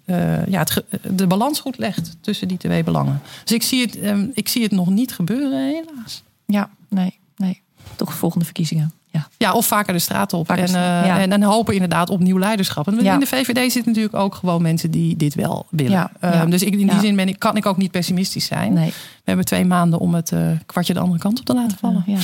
[0.49, 0.83] ja, het,
[1.17, 3.21] de balans goed legt tussen die twee belangen.
[3.45, 6.23] Dus ik zie het, ehm, ik zie het nog niet gebeuren, helaas.
[6.47, 7.61] Ja, nee, nee.
[7.97, 8.93] Toch de volgende verkiezingen.
[9.13, 9.29] Ja.
[9.37, 10.47] Ja, of vaker de straat op.
[10.47, 10.71] Vaker en,
[11.07, 11.19] ja.
[11.21, 12.87] en, en hopen inderdaad op nieuw leiderschap.
[12.87, 13.15] En Ja.
[13.15, 15.93] in de VVD zitten natuurlijk ook gewoon mensen die dit wel willen.
[15.93, 16.51] Ja, Ehm.
[16.51, 18.73] Dus ik, in die zin ben ik, kan ik ook niet pessimistisch zijn.
[18.73, 18.89] Nee.
[18.91, 22.05] We hebben twee maanden om het eh, kwartje de andere kant op te laten vallen.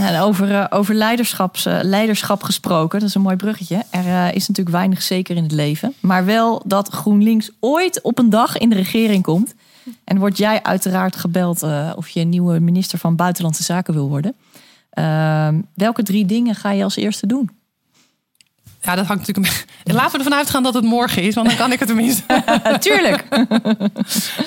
[0.00, 3.82] En over, eh, over leiderschaps, leiderschap gesproken, dat is een mooi bruggetje.
[3.90, 5.94] Er is natuurlijk weinig zeker in het leven.
[6.00, 9.54] Maar wel dat GroenLinks ooit op een dag in de regering komt.
[10.04, 11.62] En word jij uiteraard gebeld
[11.96, 14.34] of je een nieuwe minister van Buitenlandse Zaken wil worden.
[14.90, 17.50] Ehm, welke drie dingen ga je als eerste doen?
[18.82, 19.64] Ja, dat hangt natuurlijk.
[19.84, 22.42] Laten we ervan uitgaan dat het morgen is, want dan kan ik het tenminste.
[22.80, 23.24] Tuurlijk.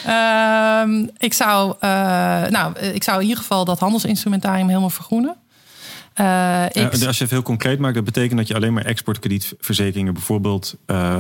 [0.05, 1.89] Ehm, ik, zou, eh,
[2.49, 5.35] nou, ik zou in ieder geval dat handelsinstrumentarium helemaal vergroenen.
[6.13, 8.85] Eh, ik, Ja, als je het heel concreet maakt, dat betekent dat je alleen maar
[8.85, 11.19] exportkredietverzekeringen bijvoorbeeld eh,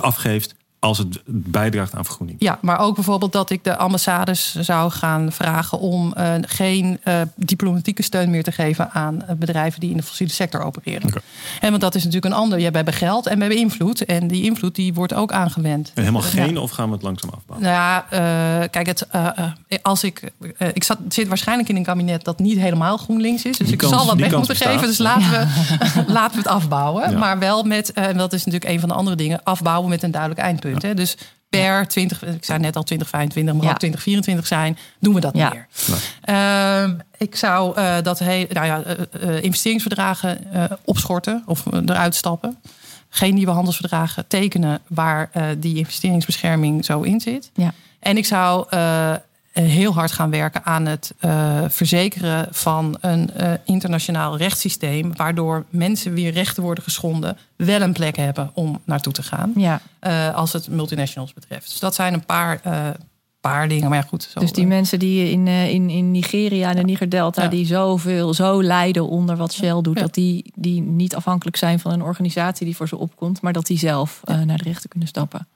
[0.00, 2.36] afgeeft als het bijdraagt aan vergroening.
[2.40, 7.20] Ja, maar ook bijvoorbeeld dat ik de ambassades zou gaan vragen om eh, geen eh,
[7.36, 11.08] diplomatieke steun meer te geven aan eh, bedrijven die in de fossiele sector opereren.
[11.08, 11.20] Oké.
[11.60, 12.58] En want dat is natuurlijk een ander.
[12.60, 14.04] Ja, we hebben geld en we hebben invloed.
[14.04, 15.90] En die invloed die wordt ook aangewend.
[15.94, 16.28] En helemaal Ja.
[16.28, 17.68] geen, of gaan we het langzaam afbouwen?
[17.68, 19.06] Nou ja, kijk, het,
[19.82, 20.32] als ik,
[20.72, 23.56] ik zat, zit waarschijnlijk in een kabinet dat niet helemaal GroenLinks is.
[23.56, 24.72] Dus Die ik kans- zal wat weg moeten bestaat.
[24.72, 24.86] geven.
[24.86, 27.10] Dus laten, we, laten we het afbouwen.
[27.10, 27.18] Ja.
[27.18, 30.10] Maar wel met, en dat is natuurlijk een van de andere dingen, afbouwen met een
[30.10, 30.67] duidelijk eindpunt.
[30.76, 30.94] Hè?
[30.94, 31.16] Dus
[31.48, 35.66] per 20, ik zei net al 2025, maar ook 2024 zijn, doen we dat meer.
[36.20, 40.38] Ehm, ik zou eh, dat he, nou ja, eh, eh, investeringsverdragen
[40.84, 42.58] opschorten of eruit stappen.
[43.08, 47.50] Geen nieuwe handelsverdragen tekenen waar die investeringsbescherming zo in zit.
[47.54, 47.72] Ja.
[48.00, 48.66] En ik zou
[49.62, 55.16] heel hard gaan werken aan het eh, verzekeren van een eh, internationaal rechtssysteem.
[55.16, 59.52] Waardoor mensen wie rechten worden geschonden wel een plek hebben om naartoe te gaan.
[59.56, 61.70] Ja, eh, als het multinationals betreft.
[61.70, 62.88] Dus dat zijn een paar, eh,
[63.40, 63.88] paar dingen.
[63.88, 64.22] Maar ja, goed.
[64.22, 67.42] Zo, dus die eh, mensen die in, eh, in, in Nigeria en de Niger-Delta...
[67.42, 67.48] Ja.
[67.48, 69.96] die zoveel, zo lijden onder wat Shell doet...
[69.96, 70.02] Ja.
[70.02, 73.40] dat die, die niet afhankelijk zijn van een organisatie die voor ze opkomt...
[73.40, 75.46] maar dat die zelf eh, naar de rechter kunnen stappen.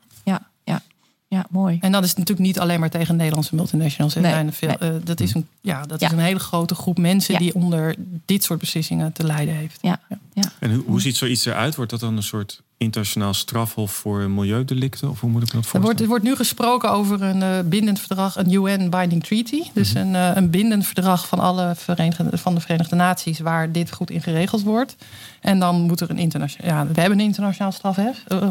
[1.32, 1.78] Ja, mooi.
[1.80, 4.14] En dat is natuurlijk niet alleen maar tegen Nederlandse multinationals.
[4.14, 4.90] Er Nee, zijn veel, nee.
[4.90, 6.06] eh, dat is, een, ja, dat Ja.
[6.06, 7.40] is een hele grote groep mensen Ja.
[7.40, 9.78] die onder dit soort beslissingen te lijden heeft.
[9.82, 10.00] Ja,
[10.32, 10.52] ja.
[10.58, 11.74] En hoe, hoe ziet zoiets eruit?
[11.74, 15.10] Wordt dat dan een soort internationaal strafhof voor milieudelicten?
[15.10, 16.02] Of hoe moet ik dat Er wordt, voorstellen?
[16.02, 19.62] er wordt nu gesproken over een eh, bindend verdrag, een UN Binding Treaty.
[19.74, 23.92] Dus een, eh, een bindend verdrag van alle Verenigde, van de Verenigde Naties waar dit
[23.92, 24.96] goed in geregeld wordt.
[25.40, 26.70] En dan moet er een internationaal.
[26.70, 28.22] Ja, we hebben een internationaal strafhof.
[28.26, 28.48] eh,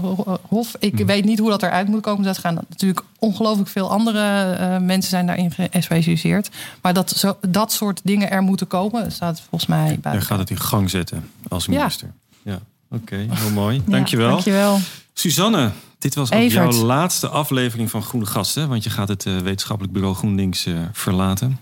[0.48, 0.76] hof.
[0.80, 2.24] Ik weet niet hoe dat eruit moet komen.
[2.26, 6.50] Dat gaan natuurlijk ongelooflijk veel andere mensen zijn daarin gespecialiseerd.
[6.82, 10.12] Maar dat, zo, dat soort dingen er moeten komen, staat volgens mij bij.
[10.12, 11.72] Jij gaat het in gang zetten als Ja.
[11.72, 12.12] minister.
[12.44, 12.60] Ja,
[12.92, 13.82] oké, heel mooi.
[13.86, 14.28] Dankjewel.
[14.28, 14.80] Ja, dankjewel.
[15.14, 18.70] Suzanne, dit was ook jouw laatste aflevering van Groene Gasten.
[18.70, 21.60] Want je gaat het eh, wetenschappelijk bureau GroenLinks eh, verlaten.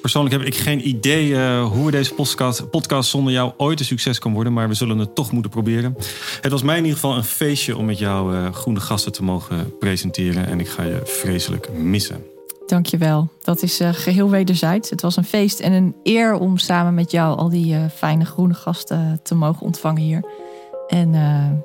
[0.00, 4.18] Persoonlijk heb ik geen idee uh, hoe deze podcast, podcast zonder jou ooit een succes
[4.18, 4.52] kan worden.
[4.52, 5.96] Maar we zullen het toch moeten proberen.
[6.40, 9.78] Het was mij in ieder geval een feestje om met jou groene gasten te mogen
[9.78, 10.46] presenteren.
[10.46, 12.24] En ik ga je vreselijk missen.
[12.70, 13.28] Dankjewel.
[13.42, 14.90] Dat is uh, geheel wederzijds.
[14.90, 18.54] Het was een feest en een eer om samen met jou al die fijne groene
[18.54, 20.24] gasten te mogen ontvangen hier.
[20.88, 21.12] En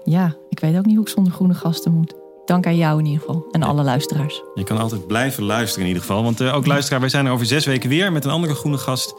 [0.03, 2.14] ja, ik weet ook niet hoe ik zonder groene gasten moet.
[2.45, 4.43] Dank aan jou in ieder geval en alle luisteraars.
[4.53, 6.24] Je kan altijd blijven luisteren in ieder geval.
[6.24, 8.78] Want uh, ook luisteraar, wij zijn er over zes weken weer met een andere groene
[8.78, 9.16] gast.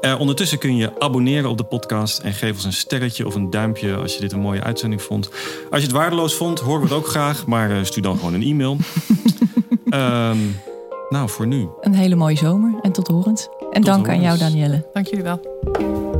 [0.00, 3.50] Uh, ondertussen kun je abonneren op de podcast en geef ons een sterretje of een
[3.50, 5.30] duimpje als je dit een mooie uitzending vond.
[5.70, 7.46] Als je het waardeloos vond, horen we het ook graag.
[7.46, 8.76] Maar uh, stuur dan gewoon een e-mail.
[9.90, 10.56] um,
[11.08, 11.68] nou, voor nu.
[11.80, 13.48] Een hele mooie zomer en tot horens.
[13.70, 14.86] En dank aan jou, Danielle.
[14.92, 16.15] Dank jullie wel.